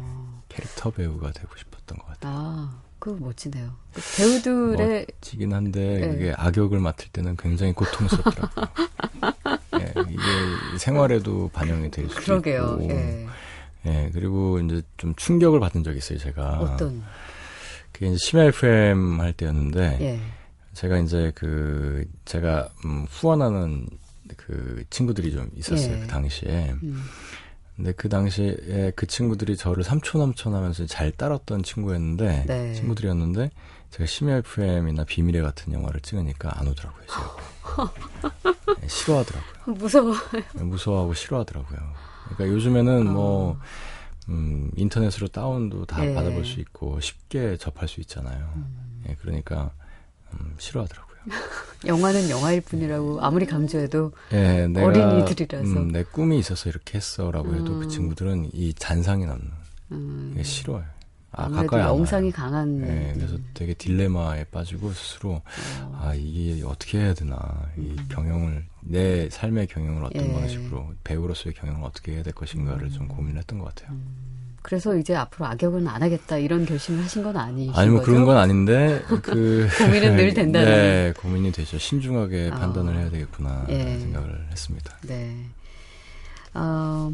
캐릭터 0.49 0.91
배우가 0.91 1.31
되고 1.33 1.49
싶었던 1.57 1.99
것 1.99 2.07
같아요. 2.07 2.33
아, 2.35 2.83
그거 2.99 3.17
멋지네요. 3.25 3.73
그 3.95 4.01
배우들의 4.17 5.07
멋지긴 5.21 5.53
한데 5.55 6.01
네. 6.01 6.09
그게 6.09 6.35
악역을 6.37 6.81
맡을 6.81 7.09
때는 7.13 7.37
굉장히 7.37 7.73
고통스럽더라고요. 7.75 8.67
예, 9.81 9.95
이게 10.11 10.79
생활에도 10.79 11.49
반영이 11.53 11.91
될 11.93 12.09
수도 12.09 12.21
그러게요. 12.23 12.79
있고, 12.81 12.91
예. 12.91 13.27
예, 13.87 14.11
그리고 14.13 14.59
이제 14.59 14.83
좀 14.97 15.15
충격을 15.15 15.61
받은 15.61 15.85
적이 15.85 15.99
있어요, 15.99 16.19
제가. 16.19 16.59
어떤 16.59 17.05
그게 17.97 18.09
이제 18.09 18.19
심야 18.19 18.45
FM 18.45 19.21
할 19.21 19.33
때였는데, 19.33 19.99
예. 20.03 20.21
제가 20.75 20.99
이제 20.99 21.33
그, 21.35 22.05
제가, 22.27 22.69
음, 22.85 23.07
후원하는 23.09 23.89
그 24.37 24.85
친구들이 24.91 25.33
좀 25.33 25.49
있었어요, 25.57 25.97
예. 25.97 26.01
그 26.01 26.07
당시에. 26.07 26.75
음. 26.83 27.03
근데 27.75 27.93
그 27.93 28.11
당시에 28.11 28.93
그 28.95 29.07
친구들이 29.07 29.57
저를 29.57 29.83
삼촌 29.83 30.21
삼촌 30.21 30.55
하면서 30.55 30.85
잘 30.87 31.11
따랐던 31.11 31.63
친구였는데 31.63 32.45
네. 32.47 32.73
친구들이었는데 32.73 33.51
제가 33.91 34.07
심야 34.07 34.37
FM이나 34.37 35.05
비밀의 35.05 35.43
같은 35.43 35.75
영화를 35.75 36.01
찍으니까 36.01 36.59
안 36.59 36.69
오더라고요. 36.69 37.05
네, 38.81 38.89
싫어하더라고요. 38.89 39.75
무서워. 39.75 40.15
네, 40.55 40.63
무서워하고 40.63 41.13
싫어하더라고요. 41.13 41.79
그러니까 42.25 42.57
요즘에는 42.57 43.13
뭐 43.13 43.61
음, 44.29 44.71
인터넷으로 44.77 45.29
다운도 45.29 45.87
다 45.87 46.05
예. 46.05 46.15
받아볼 46.15 46.45
수 46.45 46.61
있고 46.61 47.01
쉽게 47.01 47.57
접할 47.57 47.89
수 47.89 48.01
있잖아요. 48.01 48.53
예, 49.09 49.17
그러니까 49.21 49.73
음, 50.33 50.55
싫어하더라고요. 50.59 51.17
영화는 51.87 52.31
영화일 52.31 52.61
뿐이라고 52.61 53.21
아무리 53.21 53.47
강조해도 53.47 54.13
예, 54.33 54.67
내가 54.67 54.87
어린이들이라서. 54.87 55.65
음, 55.65 55.89
내 55.93 56.03
꿈이 56.05 56.39
있어서 56.39 56.69
이렇게 56.69 56.99
했어라고 56.99 57.55
해도 57.55 57.75
음. 57.75 57.81
그 57.81 57.89
친구들은 57.89 58.51
이 58.53 58.75
잔상이 58.75 59.27
남는 59.27 59.51
음, 59.93 60.33
게 60.37 60.43
싫어요. 60.43 60.85
아, 61.37 61.49
가까이. 61.49 61.81
영상이 61.83 62.33
강한 62.33 62.81
예, 62.81 63.13
그래서 63.15 63.35
음. 63.37 63.45
되게 63.55 63.75
딜레마에 63.75 64.45
빠지고 64.45 64.91
스스로 64.93 65.43
어. 65.83 66.01
아 66.03 66.15
이게 66.15 66.63
어떻게 66.65 66.99
해야 66.99 67.13
되나 67.15 67.37
이 67.77 67.95
경영을 68.09 68.65
내 68.81 69.29
삶의 69.31 69.67
경영을 69.67 70.05
어떤 70.05 70.23
음. 70.25 70.31
예. 70.31 70.33
방식으로 70.35 70.95
배우로서의 71.05 71.55
경영을 71.55 71.85
어떻게 71.85 72.13
해야 72.15 72.23
될 72.23 72.33
것인가를 72.33 72.91
좀 72.91 73.07
고민을 73.09 73.39
했던 73.41 73.59
것 73.59 73.75
같아요. 73.75 73.97
그래서 74.63 74.97
이제 74.97 75.15
앞으로 75.15 75.47
악역은 75.47 75.87
안 75.87 76.03
하겠다 76.03 76.39
이런 76.39 76.67
결심을 76.67 77.05
하신 77.05 77.23
건 77.23 77.37
아니신 77.37 77.73
아니 77.77 77.89
뭐 77.89 78.01
거죠? 78.01 78.11
그런 78.11 78.25
건 78.25 78.37
아닌데 78.37 79.01
그 79.07 79.69
고민은 79.79 80.17
늘 80.17 80.33
된다는. 80.35 80.69
네 80.69 81.13
고민이 81.19 81.53
되죠. 81.53 81.79
신중하게 81.79 82.51
아. 82.53 82.59
판단을 82.59 82.97
해야 82.97 83.09
되겠구나 83.11 83.67
예. 83.69 83.99
생각을 83.99 84.47
했습니다. 84.51 84.97
네. 85.03 85.37
어, 86.55 87.13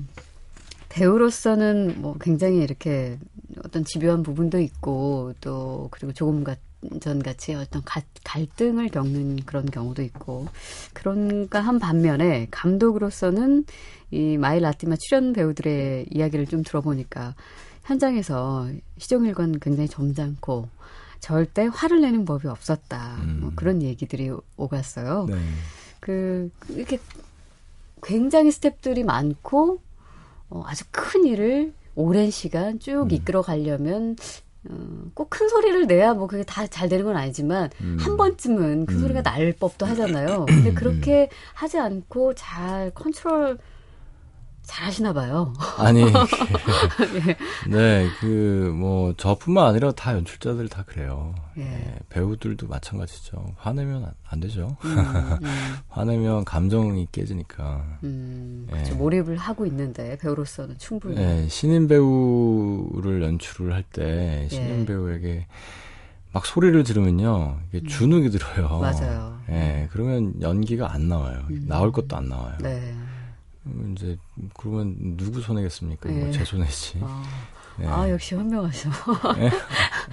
배우로서는 0.93 2.03
뭐 2.03 2.17
굉장히 2.21 2.63
이렇게 2.63 3.19
어떤 3.65 3.85
집요한 3.85 4.23
부분도 4.23 4.61
있고 4.61 5.33
또 5.41 5.89
그리고 5.91 6.13
조금 6.13 6.45
가, 6.45 6.55
전 7.01 7.23
같이 7.23 7.55
어떤 7.55 7.83
가, 7.83 8.03
갈등을 8.25 8.91
겪는 8.91 9.37
그런 9.47 9.65
경우도 9.65 10.03
있고 10.03 10.49
그런가 10.93 11.61
한 11.61 11.79
반면에 11.79 12.47
감독으로서는 12.51 13.65
이 14.11 14.37
마일 14.37 14.63
라티마 14.63 14.97
출연 14.97 15.33
배우들의 15.33 16.09
이야기를 16.11 16.47
좀 16.47 16.63
들어보니까 16.63 17.35
현장에서 17.85 18.69
시종일관 18.99 19.61
굉장히 19.61 19.89
점잖고 19.89 20.69
절대 21.21 21.69
화를 21.73 22.03
내는 22.03 22.27
법이 22.27 22.49
없었다. 22.49 23.17
뭐 23.41 23.51
음. 23.51 23.53
그런 23.57 23.81
얘기들이 23.81 24.31
오갔어요. 24.57 25.27
네. 25.31 25.37
그 26.01 26.51
이렇게 26.69 26.99
굉장히 28.03 28.51
스탭들이 28.51 29.05
많고 29.05 29.81
어, 30.53 30.63
아주 30.67 30.85
큰 30.91 31.25
일을 31.25 31.73
오랜 31.95 32.31
시간 32.31 32.79
쭉 32.79 33.03
음. 33.05 33.11
이끌어 33.11 33.41
가려면 33.43 34.17
어, 34.69 34.75
꼭큰 35.15 35.49
소리를 35.49 35.87
내야 35.87 36.13
뭐 36.15 36.27
그게 36.27 36.45
다 36.45 36.67
잘 36.67 36.89
되는 36.89 37.05
건 37.05 37.17
아니지만 37.17 37.71
음. 37.81 37.97
한 37.99 38.17
번쯤은 38.17 38.87
큰 38.87 38.97
음. 38.97 39.01
소리가 39.01 39.23
날 39.23 39.53
법도 39.59 39.87
하잖아요. 39.87 40.45
근데 40.47 40.73
그렇게 40.75 41.29
하지 41.55 41.79
않고 41.79 42.35
잘 42.35 42.91
컨트롤 42.95 43.59
잘 44.63 44.87
하시나 44.87 45.13
봐요. 45.13 45.53
아니 45.79 46.01
예. 46.03 46.07
네그 47.69 48.73
뭐 48.79 49.13
저뿐만 49.17 49.67
아니라 49.67 49.93
다 49.93 50.13
연출자들 50.15 50.69
다 50.69 50.85
그래요. 50.87 51.35
예. 51.59 51.63
예, 51.63 51.99
배우들도 52.09 52.69
마찬가지죠. 52.69 53.55
화내면 53.59 54.05
안, 54.05 54.13
안 54.29 54.41
되죠. 54.41 54.77
음, 54.85 54.99
음, 55.43 55.75
화내면 55.89 56.45
감정이 56.45 57.07
깨지니까. 57.13 57.99
음, 58.05 58.67
예. 58.71 58.73
그렇죠. 58.75 58.95
몰입을 58.97 59.37
하고 59.37 59.67
있는데 59.67 60.17
배우로서는 60.19 60.79
충분히 60.79 61.17
예, 61.21 61.47
신인 61.49 61.89
배우를 61.89 63.23
연출을 63.23 63.73
할 63.75 63.83
때 63.93 64.47
신인 64.51 64.81
예. 64.83 64.87
배우에게 64.87 65.47
막 66.33 66.47
소리를 66.47 66.83
지르면요 66.85 67.59
이게 67.73 67.87
주눅이 67.87 68.31
들어요. 68.31 68.77
음. 68.77 68.81
맞아요. 68.81 69.39
예, 69.51 69.89
그러면 69.93 70.35
연기가 70.41 70.93
안 70.93 71.09
나와요. 71.09 71.43
음. 71.51 71.65
나올 71.69 71.91
것도 71.93 72.17
안 72.17 72.29
나와요. 72.29 72.57
네. 72.63 72.95
이제 73.93 74.17
그러면 74.59 75.17
누구 75.17 75.41
손해겠습니까? 75.41 76.11
예. 76.11 76.15
뭐제 76.15 76.45
손해지. 76.45 76.99
아, 77.03 77.23
예. 77.81 77.87
아 77.87 78.11
역시 78.11 78.35
현명하셔. 78.35 78.91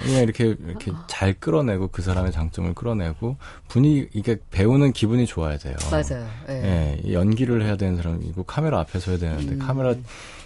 그냥 0.01 0.23
이렇게 0.23 0.55
이렇게 0.65 0.91
잘 1.07 1.33
끌어내고 1.33 1.87
그 1.89 2.01
사람의 2.01 2.31
장점을 2.31 2.73
끌어내고 2.73 3.37
분위기 3.67 4.09
이게 4.13 4.37
배우는 4.51 4.93
기분이 4.93 5.25
좋아야 5.25 5.57
돼요. 5.57 5.75
맞아요. 5.91 6.27
예. 6.49 6.53
예, 6.53 7.01
이 7.03 7.13
연기를 7.13 7.63
해야 7.63 7.75
되는 7.75 7.97
사람이고 7.97 8.43
카메라 8.43 8.79
앞에 8.81 8.99
서야 8.99 9.17
되는데 9.17 9.53
음. 9.53 9.59
카메라 9.59 9.95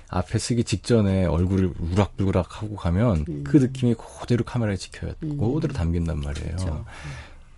앞에 0.10 0.38
쓰기 0.38 0.63
직전에 0.63 1.26
얼굴을 1.26 1.74
우락부락 1.80 2.62
하고 2.62 2.76
가면 2.76 3.26
음. 3.28 3.44
그 3.44 3.58
느낌이 3.58 3.96
그대로 3.96 4.44
카메라에 4.44 4.78
찍혀야 4.78 5.13
음. 5.24 5.38
그대로 5.38 5.74
담긴단 5.74 6.20
말이에요. 6.20 6.56
그렇죠. 6.56 6.86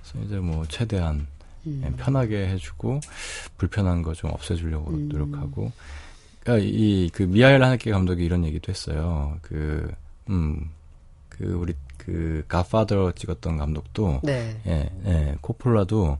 그래서 0.02 0.26
이제 0.26 0.38
뭐 0.38 0.66
최대한 0.68 1.28
음. 1.68 1.82
예, 1.86 1.92
편하게 1.96 2.48
해주고 2.50 3.00
불편한 3.58 4.02
거 4.02 4.14
좀 4.14 4.32
없애주려고 4.32 4.92
음. 4.92 5.10
노력하고 5.10 5.72
그러니까 6.42 6.68
이그 6.70 7.24
미하엘 7.24 7.64
하네케 7.64 7.92
감독이 7.92 8.24
이런 8.24 8.46
얘기도 8.46 8.72
했어요. 8.72 9.38
그 9.42 9.92
음, 10.30 10.70
그 11.30 11.46
우리 11.54 11.74
그 11.98 12.44
가파더 12.48 13.14
찍었던 13.14 13.58
감독도 13.58 14.22
네. 14.24 14.60
예, 14.68 14.90
예, 15.06 15.36
코폴라도 15.42 16.18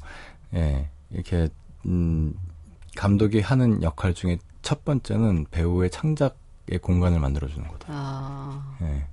예, 0.56 0.90
이렇게 1.12 1.48
음, 1.86 2.34
감독이 2.96 3.40
하는 3.40 3.84
역할 3.84 4.14
중에 4.14 4.38
첫 4.62 4.84
번째는 4.84 5.46
배우의 5.52 5.92
창작의 5.92 6.80
공간을 6.82 7.20
만들어 7.20 7.48
주는 7.48 7.68
거다. 7.68 7.86
아, 7.90 8.78
예. 8.82 9.06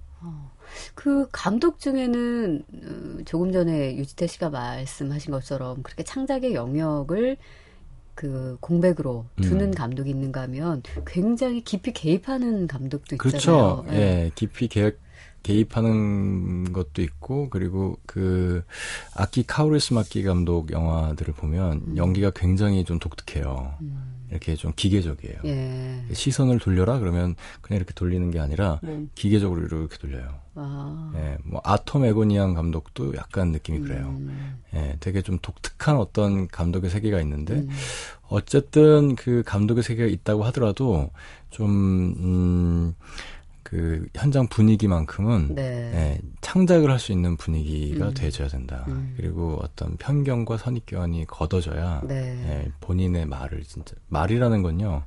그 0.94 1.28
감독 1.33 1.78
중에는 1.78 2.64
어, 2.72 3.24
조금 3.24 3.52
전에 3.52 3.96
유지태 3.96 4.26
씨가 4.26 4.50
말씀하신 4.50 5.33
것처럼 5.33 5.83
그렇게 5.83 6.02
창작의 6.02 6.55
영역을 6.55 7.37
그 8.14 8.59
공백으로 8.61 9.26
두는 9.40 9.68
음. 9.68 9.70
감독이 9.74 10.11
있는가 10.11 10.42
하면 10.42 10.83
굉장히 11.07 11.64
깊이 11.64 11.92
개입하는 11.92 12.66
감독도 12.66 13.16
그렇죠. 13.16 13.85
있잖아요. 13.87 14.00
예, 14.00 14.31
깊이 14.35 14.68
개, 14.68 14.92
개입하는 15.42 16.72
것도 16.72 17.02
있고 17.02 17.48
그리고 17.48 17.96
그 18.07 18.64
아키 19.14 19.44
카우리스 19.44 19.94
마키 19.94 20.22
감독 20.24 20.72
영화들을 20.72 21.35
보면 21.35 21.96
연기가 21.96 22.31
굉장히 22.31 22.85
좀 22.85 22.98
독특해요. 22.98 23.74
음. 23.81 24.12
이렇게 24.32 24.56
좀 24.56 24.72
기계적이에요. 24.74 25.36
예. 25.44 26.02
시선을 26.10 26.58
돌려라 26.58 26.98
그러면 26.98 27.36
그냥 27.60 27.76
이렇게 27.76 27.92
돌리는 27.92 28.30
게 28.30 28.40
아니라 28.40 28.80
네. 28.82 29.04
기계적으로 29.14 29.60
이렇게 29.60 29.98
돌려요. 29.98 30.40
아. 30.54 31.12
예, 31.16 31.36
뭐 31.44 31.60
아톰 31.64 32.04
에고니안 32.04 32.54
감독도 32.54 33.14
약간 33.16 33.52
느낌이 33.52 33.80
그래요. 33.80 34.06
음. 34.18 34.58
예, 34.74 34.96
되게 35.00 35.20
좀 35.20 35.38
독특한 35.40 35.96
어떤 35.96 36.48
감독의 36.48 36.88
세계가 36.88 37.20
있는데 37.20 37.54
음. 37.54 37.68
어쨌든 38.28 39.16
그 39.16 39.42
감독의 39.44 39.82
세계가 39.82 40.10
있다고 40.10 40.44
하더라도 40.44 41.10
좀 41.50 41.70
음, 42.18 42.94
그 43.72 44.06
현장 44.14 44.46
분위기만큼은 44.48 45.54
네. 45.54 45.62
예, 45.94 46.20
창작을 46.42 46.90
할 46.90 46.98
수 46.98 47.11
있는 47.11 47.38
분위기가 47.38 48.08
음. 48.08 48.14
돼줘야 48.14 48.46
된다. 48.46 48.85
음. 48.88 49.14
그리고 49.16 49.58
어떤 49.62 49.96
편견과 49.96 50.58
선입견이 50.58 51.24
걷어져야 51.26 52.02
네. 52.04 52.14
예, 52.66 52.72
본인의 52.80 53.25
말을 53.25 53.62
진짜 53.64 53.94
말이라는 54.08 54.60
건요 54.60 55.04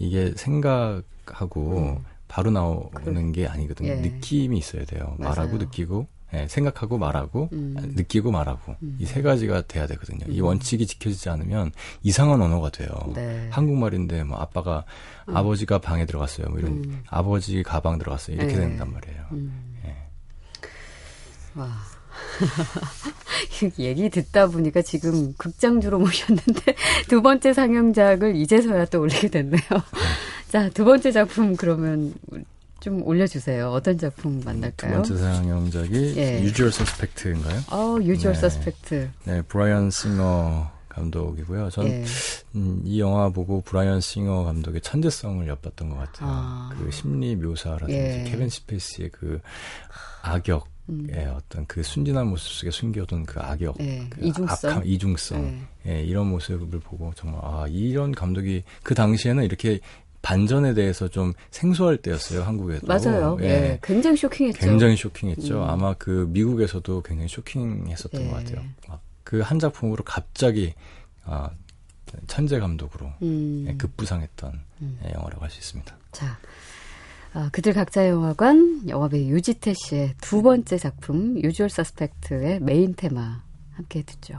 이게 0.00 0.32
생각하고 0.36 1.78
음. 1.78 2.04
바로 2.26 2.50
나오는 2.50 2.90
그래. 2.92 3.30
게 3.30 3.46
아니거든요. 3.46 3.90
예. 3.90 3.94
느낌이 4.00 4.58
있어야 4.58 4.84
돼요. 4.84 5.14
말하고 5.18 5.52
맞아요. 5.52 5.58
느끼고 5.58 6.08
예, 6.34 6.48
생각하고 6.48 6.96
말하고 6.98 7.50
음. 7.52 7.74
아, 7.76 7.82
느끼고 7.82 8.30
말하고 8.30 8.74
음. 8.82 8.96
이세 8.98 9.20
가지가 9.20 9.62
돼야 9.62 9.86
되거든요. 9.86 10.24
이 10.28 10.40
음. 10.40 10.46
원칙이 10.46 10.86
지켜지지 10.86 11.28
않으면 11.28 11.72
이상한 12.02 12.40
언어가 12.40 12.70
돼요. 12.70 12.88
네. 13.14 13.48
한국말인데 13.50 14.24
뭐 14.24 14.38
아빠가 14.38 14.84
음. 15.28 15.36
아버지가 15.36 15.78
방에 15.78 16.06
들어갔어요. 16.06 16.48
뭐 16.48 16.58
이런 16.58 16.72
음. 16.72 17.02
아버지 17.08 17.62
가방 17.62 17.98
들어갔어요. 17.98 18.36
이렇게 18.36 18.54
네. 18.54 18.60
된단 18.60 18.92
말이에요. 18.92 19.24
음. 19.32 19.76
예. 19.84 19.96
와. 21.54 21.68
얘기 23.78 24.08
듣다 24.10 24.46
보니까 24.46 24.82
지금 24.82 25.34
극장주로 25.34 25.98
모셨는데 25.98 26.74
두 27.08 27.22
번째 27.22 27.52
상영작을 27.52 28.36
이제서야 28.36 28.86
또 28.86 29.00
올리게 29.00 29.28
됐네요. 29.28 29.60
자, 30.48 30.68
두 30.68 30.84
번째 30.84 31.12
작품 31.12 31.56
그러면 31.56 32.12
좀 32.82 33.00
올려주세요. 33.06 33.68
어떤 33.70 33.96
작품 33.96 34.40
두 34.40 34.44
만날까요? 34.44 34.94
번째 34.94 35.16
상영작이 35.16 36.14
예. 36.16 36.42
Usual 36.42 36.72
Suspect인가요? 36.74 37.60
어, 37.70 37.96
유주얼 38.02 38.34
네. 38.34 38.40
서스펙트. 38.40 39.10
네, 39.24 39.42
브라이언 39.42 39.92
싱어 39.92 40.68
감독이고요. 40.88 41.70
전 41.70 41.86
예. 41.86 42.04
음, 42.56 42.82
이 42.84 43.00
영화 43.00 43.28
보고 43.28 43.60
브라이언 43.60 44.00
싱어 44.00 44.42
감독의 44.42 44.80
천재성을 44.80 45.46
엿봤던 45.46 45.90
것 45.90 45.96
같아요. 45.96 46.28
아. 46.28 46.70
그 46.76 46.90
심리 46.90 47.36
묘사라든지 47.36 47.94
예. 47.94 48.24
케빈 48.28 48.48
스페이시의 48.48 49.10
그 49.10 49.40
악역, 50.22 50.66
음. 50.88 51.06
의 51.08 51.26
어떤 51.28 51.64
그 51.66 51.84
순진한 51.84 52.26
모습 52.26 52.50
속에 52.50 52.72
숨겨둔 52.72 53.24
그 53.24 53.38
악역, 53.40 53.76
예, 53.80 54.04
그 54.10 54.26
이중성. 54.26 54.70
악함, 54.70 54.82
이중성, 54.84 55.62
예. 55.86 55.98
예, 55.98 56.02
이런 56.02 56.26
모습을 56.26 56.80
보고 56.80 57.12
정말 57.14 57.40
아 57.44 57.66
이런 57.68 58.10
감독이 58.12 58.64
그 58.82 58.94
당시에는 58.94 59.44
이렇게 59.44 59.78
반전에 60.22 60.72
대해서 60.74 61.08
좀 61.08 61.32
생소할 61.50 61.96
때였어요 61.98 62.42
한국에도. 62.42 62.86
맞아요. 62.86 63.36
예. 63.40 63.44
예. 63.44 63.78
굉장히 63.82 64.16
쇼킹했죠. 64.16 64.60
굉장히 64.60 64.96
쇼킹했죠. 64.96 65.62
음. 65.64 65.68
아마 65.68 65.94
그 65.94 66.26
미국에서도 66.30 67.02
굉장히 67.02 67.28
쇼킹했었던 67.28 68.20
예. 68.22 68.28
것 68.28 68.34
같아요. 68.36 68.62
그 69.24 69.42
한 69.42 69.58
작품으로 69.58 70.04
갑자기 70.04 70.74
아, 71.24 71.50
천재 72.26 72.58
감독으로 72.58 73.10
음. 73.22 73.64
예, 73.68 73.74
급부상했던 73.74 74.52
음. 74.82 74.98
예, 75.04 75.12
영화라고 75.14 75.42
할 75.42 75.50
수 75.50 75.58
있습니다. 75.58 75.96
자. 76.12 76.38
어, 77.34 77.48
그들 77.50 77.72
각자의 77.72 78.10
영화관 78.10 78.82
영화배우 78.86 79.22
유지태 79.30 79.72
씨의 79.74 80.14
두 80.20 80.42
번째 80.42 80.76
작품 80.76 81.42
유주얼 81.42 81.70
서스펙트의 81.70 82.60
메인 82.60 82.94
테마 82.94 83.42
함께 83.72 84.02
듣죠. 84.02 84.36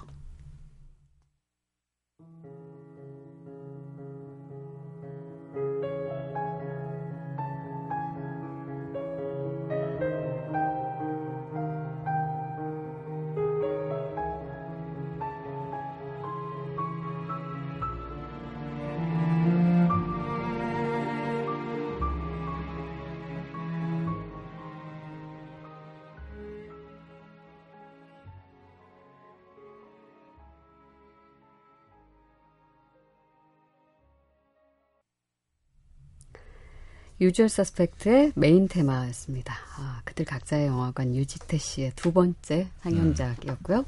유주얼 37.23 37.47
서스펙트의 37.49 38.33
메인 38.35 38.67
테마였습니다. 38.67 39.55
아, 39.77 40.01
그들 40.03 40.25
각자의 40.25 40.67
영화관 40.67 41.15
유지태 41.15 41.57
씨의 41.57 41.93
두 41.95 42.11
번째 42.11 42.67
상영작이었고요. 42.81 43.79
음. 43.79 43.85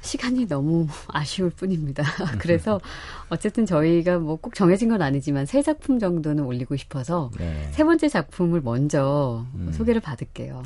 시간이 0.00 0.46
너무 0.46 0.86
아쉬울 1.08 1.50
뿐입니다. 1.50 2.02
그래서 2.40 2.80
어쨌든 3.28 3.66
저희가 3.66 4.18
뭐 4.18 4.36
꼭 4.36 4.54
정해진 4.54 4.88
건 4.88 5.02
아니지만 5.02 5.44
세 5.44 5.60
작품 5.60 5.98
정도는 5.98 6.44
올리고 6.44 6.76
싶어서 6.76 7.30
네. 7.36 7.68
세 7.72 7.84
번째 7.84 8.08
작품을 8.08 8.62
먼저 8.62 9.44
음. 9.54 9.70
소개를 9.72 10.00
받을게요. 10.00 10.62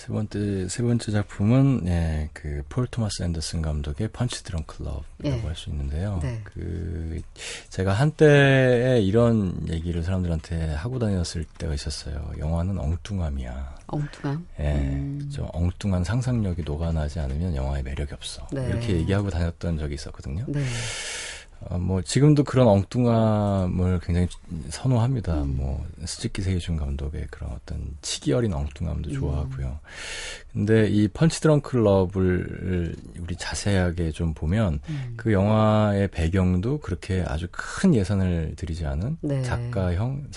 세 0.00 0.06
번째 0.08 0.66
세 0.70 0.82
번째 0.82 1.12
작품은 1.12 1.82
예, 1.86 2.30
그 2.32 2.59
폴 2.59 2.86
토마스 2.86 3.22
앤더슨 3.22 3.60
감독의 3.60 4.08
펀치 4.08 4.42
드렁크 4.42 4.62
러브라고 4.62 5.04
예. 5.24 5.30
할 5.42 5.58
수 5.58 5.68
있는데요. 5.68 6.20
네. 6.22 6.40
그 6.42 7.20
제가 7.68 7.92
한때에 7.92 9.02
이런 9.02 9.68
얘기를 9.68 10.02
사람들한테 10.02 10.72
하고 10.72 10.98
다녔을 10.98 11.44
때가 11.58 11.74
있었어요. 11.74 12.32
영화는 12.38 12.78
엉뚱함이야. 12.78 13.74
엉뚱함. 13.88 14.46
예, 14.60 14.72
음. 14.72 15.30
좀 15.30 15.46
엉뚱한 15.52 16.02
상상력이 16.04 16.62
녹아나지 16.62 17.20
않으면 17.20 17.54
영화의 17.54 17.82
매력이 17.82 18.14
없어. 18.14 18.46
네. 18.52 18.68
이렇게 18.68 18.94
얘기하고 18.94 19.28
다녔던 19.28 19.76
적이 19.76 19.96
있었거든요. 19.96 20.46
네. 20.48 20.64
어, 21.68 21.78
뭐 21.78 22.00
지금도 22.00 22.44
그런 22.44 22.66
엉뚱함을 22.68 24.00
굉장히 24.00 24.28
선호합니다. 24.70 25.42
음. 25.42 25.56
뭐 25.56 25.86
스즈키 26.04 26.42
세이준 26.42 26.76
감독의 26.76 27.26
그런 27.30 27.50
어떤 27.52 27.96
치기 28.00 28.32
어린 28.32 28.52
엉뚱함도 28.54 29.10
음. 29.10 29.14
좋아하고요. 29.14 29.78
근데 30.52 30.88
이 30.88 31.06
펀치 31.08 31.40
드렁 31.40 31.60
클럽을 31.60 32.96
우리 33.20 33.36
자세하게 33.36 34.10
좀 34.12 34.32
보면 34.34 34.80
음. 34.88 35.14
그 35.16 35.32
영화의 35.32 36.08
배경도 36.08 36.80
그렇게 36.80 37.22
아주 37.26 37.46
큰 37.50 37.94
예산을 37.94 38.54
들이지 38.56 38.86
않은 38.86 39.18
네. 39.20 39.42
작가형 39.42 40.28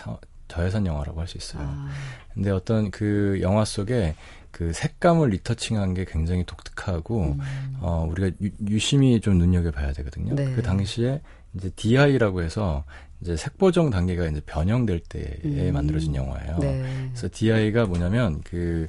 저예산 0.50 0.86
영화라고 0.86 1.20
할 1.20 1.28
수 1.28 1.38
있어요. 1.38 1.64
아. 1.66 1.90
근데 2.34 2.52
어떤 2.52 2.92
그 2.92 3.40
영화 3.42 3.64
속에 3.66 4.16
그 4.54 4.72
색감을 4.72 5.30
리터칭한 5.30 5.96
게 5.96 6.06
굉장히 6.06 6.46
독특하고 6.46 7.24
음. 7.24 7.78
어 7.82 8.08
우리가 8.10 8.30
유, 8.70 8.80
심히좀 8.80 9.40
눈여겨 9.40 9.72
봐야 9.72 9.92
되거든요. 9.94 10.36
네. 10.36 10.54
그 10.54 10.62
당시에 10.62 11.22
이제 11.56 11.72
DI라고 11.76 12.44
해서 12.44 12.86
이제 13.20 13.36
색보정 13.36 13.90
단계가 13.90 14.28
이제 14.28 14.42
변형될 14.46 15.00
때에 15.10 15.40
음. 15.46 15.74
만들어진 15.74 16.14
영화예요. 16.14 16.60
네. 16.60 16.84
그래서 17.10 17.30
DI가 17.32 17.88
뭐냐면 17.88 18.42
그 18.44 18.88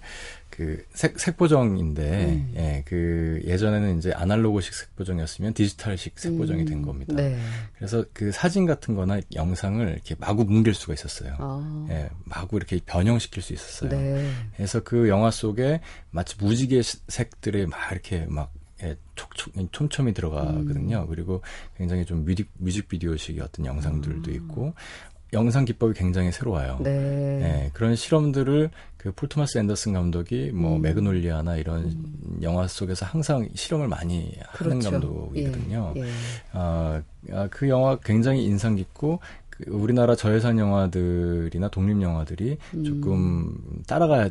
그 0.56 0.84
색, 0.94 1.18
색보정인데, 1.18 2.26
음. 2.26 2.52
예, 2.56 2.82
그 2.86 3.42
예전에는 3.44 3.98
이제 3.98 4.12
아날로그식 4.12 4.72
색보정이었으면 4.72 5.52
디지털식 5.52 6.16
색보정이 6.16 6.62
음. 6.62 6.66
된 6.66 6.82
겁니다. 6.82 7.12
네. 7.12 7.36
그래서 7.76 8.04
그 8.12 8.30
사진 8.30 8.64
같은 8.64 8.94
거나 8.94 9.20
영상을 9.34 9.84
이렇게 9.88 10.14
마구 10.16 10.44
뭉갤 10.44 10.74
수가 10.74 10.94
있었어요. 10.94 11.34
아. 11.40 11.86
예, 11.90 12.08
마구 12.24 12.56
이렇게 12.56 12.78
변형시킬 12.86 13.42
수 13.42 13.52
있었어요. 13.52 13.90
네. 13.90 14.30
그래서 14.54 14.78
그 14.84 15.08
영화 15.08 15.32
속에 15.32 15.80
마치 16.10 16.36
무지개 16.38 16.80
색들이 17.08 17.66
막 17.66 17.90
이렇게 17.90 18.24
막 18.28 18.52
예, 18.84 18.96
촉촉, 19.16 19.54
촘촘히 19.72 20.14
들어가거든요. 20.14 21.02
음. 21.02 21.06
그리고 21.08 21.42
굉장히 21.76 22.04
좀 22.04 22.24
뮤직, 22.24 22.50
뮤직비디오식의 22.58 23.40
어떤 23.40 23.66
영상들도 23.66 24.30
음. 24.30 24.34
있고, 24.36 24.74
영상 25.34 25.64
기법이 25.64 25.94
굉장히 25.94 26.32
새로워요. 26.32 26.78
네. 26.80 26.90
네 26.90 27.70
그런 27.74 27.94
실험들을 27.94 28.70
그 29.04 29.12
폴 29.12 29.28
토마스 29.28 29.58
앤더슨 29.58 29.92
감독이 29.92 30.50
뭐 30.50 30.76
음. 30.76 30.82
매그놀리아나 30.82 31.56
이런 31.56 31.84
음. 31.84 32.38
영화 32.40 32.66
속에서 32.66 33.04
항상 33.04 33.46
실험을 33.54 33.86
많이 33.86 34.34
하는 34.46 34.80
그렇죠. 34.80 34.90
감독이거든요. 34.92 35.92
예. 35.96 36.00
예. 36.00 36.06
아, 36.52 37.02
아, 37.32 37.48
그 37.50 37.68
영화 37.68 37.98
굉장히 38.02 38.44
인상 38.44 38.76
깊고 38.76 39.20
그 39.50 39.64
우리나라 39.70 40.16
저예산 40.16 40.58
영화들이나 40.58 41.68
독립 41.68 42.00
영화들이 42.00 42.56
음. 42.74 42.84
조금 42.84 43.82
따라가야 43.86 44.30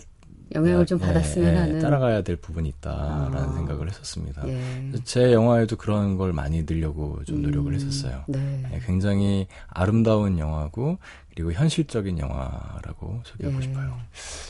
영향을 0.53 0.85
좀 0.85 0.99
네, 0.99 1.07
받았으면 1.07 1.53
네, 1.53 1.59
하는 1.59 1.79
따라가야 1.79 2.21
될 2.21 2.35
부분이 2.35 2.69
있다라는 2.69 3.37
아. 3.37 3.53
생각을 3.53 3.89
했었습니다. 3.89 4.47
예. 4.47 4.91
제 5.03 5.33
영화에도 5.33 5.75
그런 5.75 6.17
걸 6.17 6.33
많이 6.33 6.63
넣으려고 6.63 7.23
좀 7.25 7.41
노력을 7.41 7.71
음. 7.71 7.75
했었어요. 7.75 8.23
네. 8.27 8.39
네, 8.71 8.79
굉장히 8.85 9.47
아름다운 9.67 10.39
영화고 10.39 10.97
그리고 11.33 11.51
현실적인 11.51 12.19
영화라고 12.19 13.21
소개하고 13.23 13.57
예. 13.57 13.61
싶어요. 13.61 13.97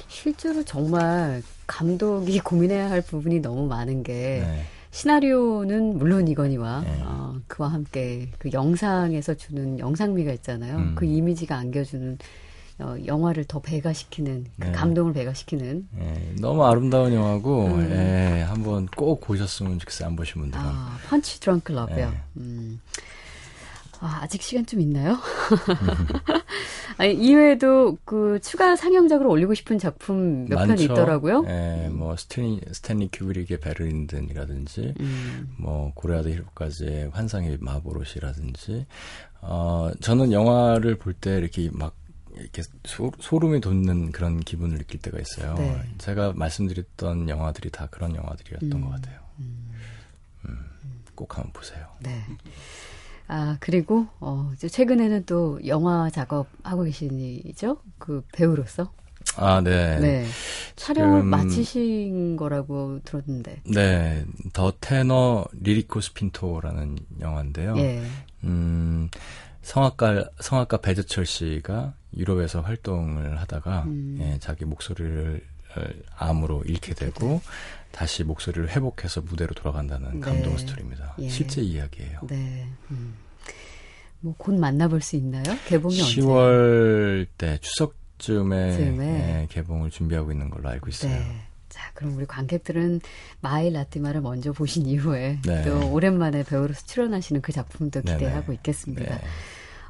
실제로 0.07 0.63
정말 0.63 1.41
감독이 1.65 2.39
고민해야 2.39 2.89
할 2.89 3.01
부분이 3.01 3.39
너무 3.39 3.67
많은 3.67 4.03
게 4.03 4.13
네. 4.45 4.63
시나리오는 4.91 5.97
물론이거니와 5.97 6.81
네. 6.81 7.01
어, 7.03 7.35
그와 7.47 7.69
함께 7.69 8.29
그 8.37 8.51
영상에서 8.53 9.33
주는 9.33 9.79
영상미가 9.79 10.31
있잖아요. 10.33 10.77
음. 10.77 10.95
그 10.95 11.05
이미지가 11.05 11.57
안겨주는 11.57 12.19
어, 12.83 12.97
영화를 13.05 13.45
더 13.45 13.59
배가시키는 13.61 14.45
그 14.59 14.65
네. 14.65 14.71
감동을 14.73 15.13
배가시키는 15.13 15.87
네, 15.97 16.35
너무 16.41 16.65
아름다운 16.65 17.13
영화고 17.13 17.65
음. 17.67 17.89
예, 17.91 18.41
한번 18.41 18.87
꼭 18.87 19.21
보셨으면 19.21 19.79
좋겠어요 19.79 20.09
안 20.09 20.15
보신 20.15 20.41
분들은 20.41 20.63
아, 20.63 20.97
펀치 21.09 21.39
드렁크 21.39 21.71
러브요 21.71 22.09
네. 22.09 22.21
음. 22.37 22.81
아, 24.01 24.19
아직 24.21 24.41
시간 24.41 24.65
좀 24.65 24.81
있나요? 24.81 25.17
아니, 26.97 27.13
이외에도 27.13 27.97
그 28.05 28.37
추가 28.41 28.75
상영작으로 28.75 29.29
올리고 29.29 29.53
싶은 29.53 29.79
작품 29.79 30.45
몇 30.49 30.65
편 30.67 30.77
있더라고요. 30.77 31.45
예, 31.47 31.89
뭐 31.89 32.15
스탠리 32.17 32.59
스탠리 32.71 33.07
큐브릭의 33.11 33.59
배리 33.61 33.93
린든이라든지 33.93 34.93
음. 34.99 35.55
뭐 35.57 35.91
고레에다 35.95 36.27
히로카즈의 36.29 37.09
환상의 37.13 37.57
마보로시라든지 37.61 38.85
어 39.41 39.91
저는 40.01 40.31
영화를 40.33 40.95
볼 40.97 41.13
때 41.13 41.37
이렇게 41.37 41.69
막 41.71 41.95
이렇게 42.35 42.63
소, 42.85 43.11
소름이 43.19 43.61
돋는 43.61 44.11
그런 44.11 44.39
기분을 44.39 44.77
느낄 44.77 44.99
때가 45.01 45.19
있어요. 45.19 45.55
네. 45.55 45.81
제가 45.97 46.33
말씀드렸던 46.35 47.29
영화들이 47.29 47.69
다 47.69 47.87
그런 47.91 48.15
영화들이었던 48.15 48.71
음, 48.71 48.81
것 48.81 48.89
같아요. 48.91 49.19
음. 49.39 49.71
음, 50.45 50.65
꼭 51.15 51.37
한번 51.37 51.51
보세요. 51.53 51.87
네. 52.01 52.23
아 53.27 53.57
그리고 53.59 54.07
어 54.19 54.51
이제 54.53 54.67
최근에는 54.67 55.25
또 55.25 55.59
영화 55.65 56.09
작업 56.09 56.47
하고 56.63 56.83
계시죠? 56.83 57.77
그 57.97 58.23
배우로서. 58.33 58.91
아, 59.37 59.61
네. 59.61 59.99
네. 59.99 60.25
촬영을 60.75 61.23
마치신 61.23 62.35
거라고 62.35 62.99
들었는데. 63.03 63.61
네. 63.65 64.25
더 64.51 64.73
테너 64.79 65.45
리리코 65.53 66.01
스핀토라는 66.01 66.97
영화인데요. 67.21 67.75
예. 67.77 68.03
음, 68.43 69.09
성악가 69.63 70.29
성악가 70.39 70.77
배재철 70.77 71.25
씨가 71.25 71.93
유럽에서 72.15 72.61
활동을 72.61 73.39
하다가 73.41 73.83
음. 73.83 74.17
예, 74.21 74.37
자기 74.39 74.65
목소리를 74.65 75.41
어, 75.75 75.81
암으로 76.17 76.63
잃게 76.65 76.93
되고 76.93 77.41
다시 77.91 78.23
목소리를 78.23 78.69
회복해서 78.69 79.21
무대로 79.21 79.53
돌아간다는 79.55 80.15
네. 80.15 80.19
감동 80.19 80.57
스토리입니다. 80.57 81.15
예. 81.19 81.29
실제 81.29 81.61
이야기예요. 81.61 82.19
네. 82.27 82.67
음. 82.91 83.15
뭐 84.19 84.40
곧 84.40 84.55
만나볼 84.55 85.01
수 85.01 85.15
있나요? 85.15 85.43
개봉이 85.67 85.97
10월 85.97 87.21
언제? 87.21 87.31
때 87.37 87.57
추석쯤에 87.59 88.77
예, 89.41 89.47
개봉을 89.49 89.89
준비하고 89.89 90.31
있는 90.31 90.49
걸로 90.49 90.69
알고 90.69 90.89
있어요. 90.89 91.11
네. 91.11 91.47
자, 91.73 91.81
그럼 91.95 92.15
우리 92.15 92.27
관객들은 92.27 93.01
마이 93.41 93.71
라티마를 93.71 94.21
먼저 94.21 94.51
보신 94.51 94.85
이후에 94.85 95.39
네. 95.43 95.63
또 95.63 95.91
오랜만에 95.91 96.43
배우로서 96.43 96.85
출연하시는 96.85 97.41
그 97.41 97.51
작품도 97.51 98.01
기대하고 98.01 98.45
네네. 98.47 98.55
있겠습니다. 98.57 99.15
네. 99.17 99.21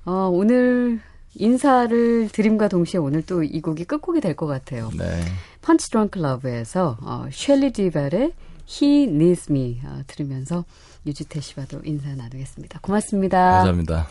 어, 0.05 0.29
오늘 0.31 1.01
인사를 1.36 2.29
드림과 2.29 2.69
동시에 2.69 2.99
오늘 2.99 3.21
또 3.23 3.43
이 3.43 3.59
곡이 3.59 3.84
끝곡이 3.84 4.21
될 4.21 4.36
것 4.36 4.47
같아요. 4.47 4.91
네. 4.97 5.23
펀치 5.61 5.89
드렁크 5.89 6.19
러브에서 6.19 6.97
어, 7.01 7.25
셸리 7.31 7.71
듀발의 7.73 8.31
He 8.69 9.03
Needs 9.03 9.51
Me 9.51 9.81
어, 9.84 10.03
들으면서 10.07 10.63
유지태 11.05 11.41
씨와도 11.41 11.81
인사 11.84 12.15
나누겠습니다. 12.15 12.79
고맙습니다. 12.81 13.38
감사합니다. 13.63 14.07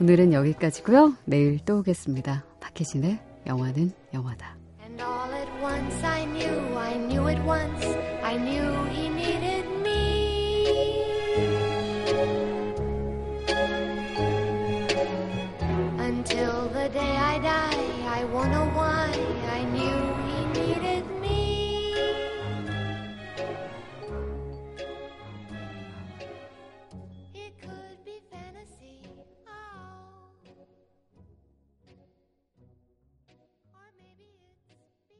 오늘은 0.00 0.32
여기까지고요. 0.32 1.12
내일 1.26 1.58
또 1.66 1.80
오겠습니다. 1.80 2.42
박혜진의 2.60 3.18
영화는 3.46 3.92
영화다. 4.14 4.56
And 4.82 4.98
all 5.02 5.30
at 5.34 5.50
once 5.62 6.02
I 6.02 6.24
knew, 6.24 6.78
I 6.78 6.96
knew 6.96 7.28
at 7.28 7.40
once, 7.46 7.84
I 8.22 8.36
knew 8.38 8.64
he 8.88 9.08
needed 9.08 9.66
me. 9.82 11.04
Until 15.98 16.70
the 16.72 16.88
day 16.88 17.16
I 17.16 17.38
die, 17.40 17.76
I 18.08 18.24
wanna 18.32 18.74
want. 18.74 18.99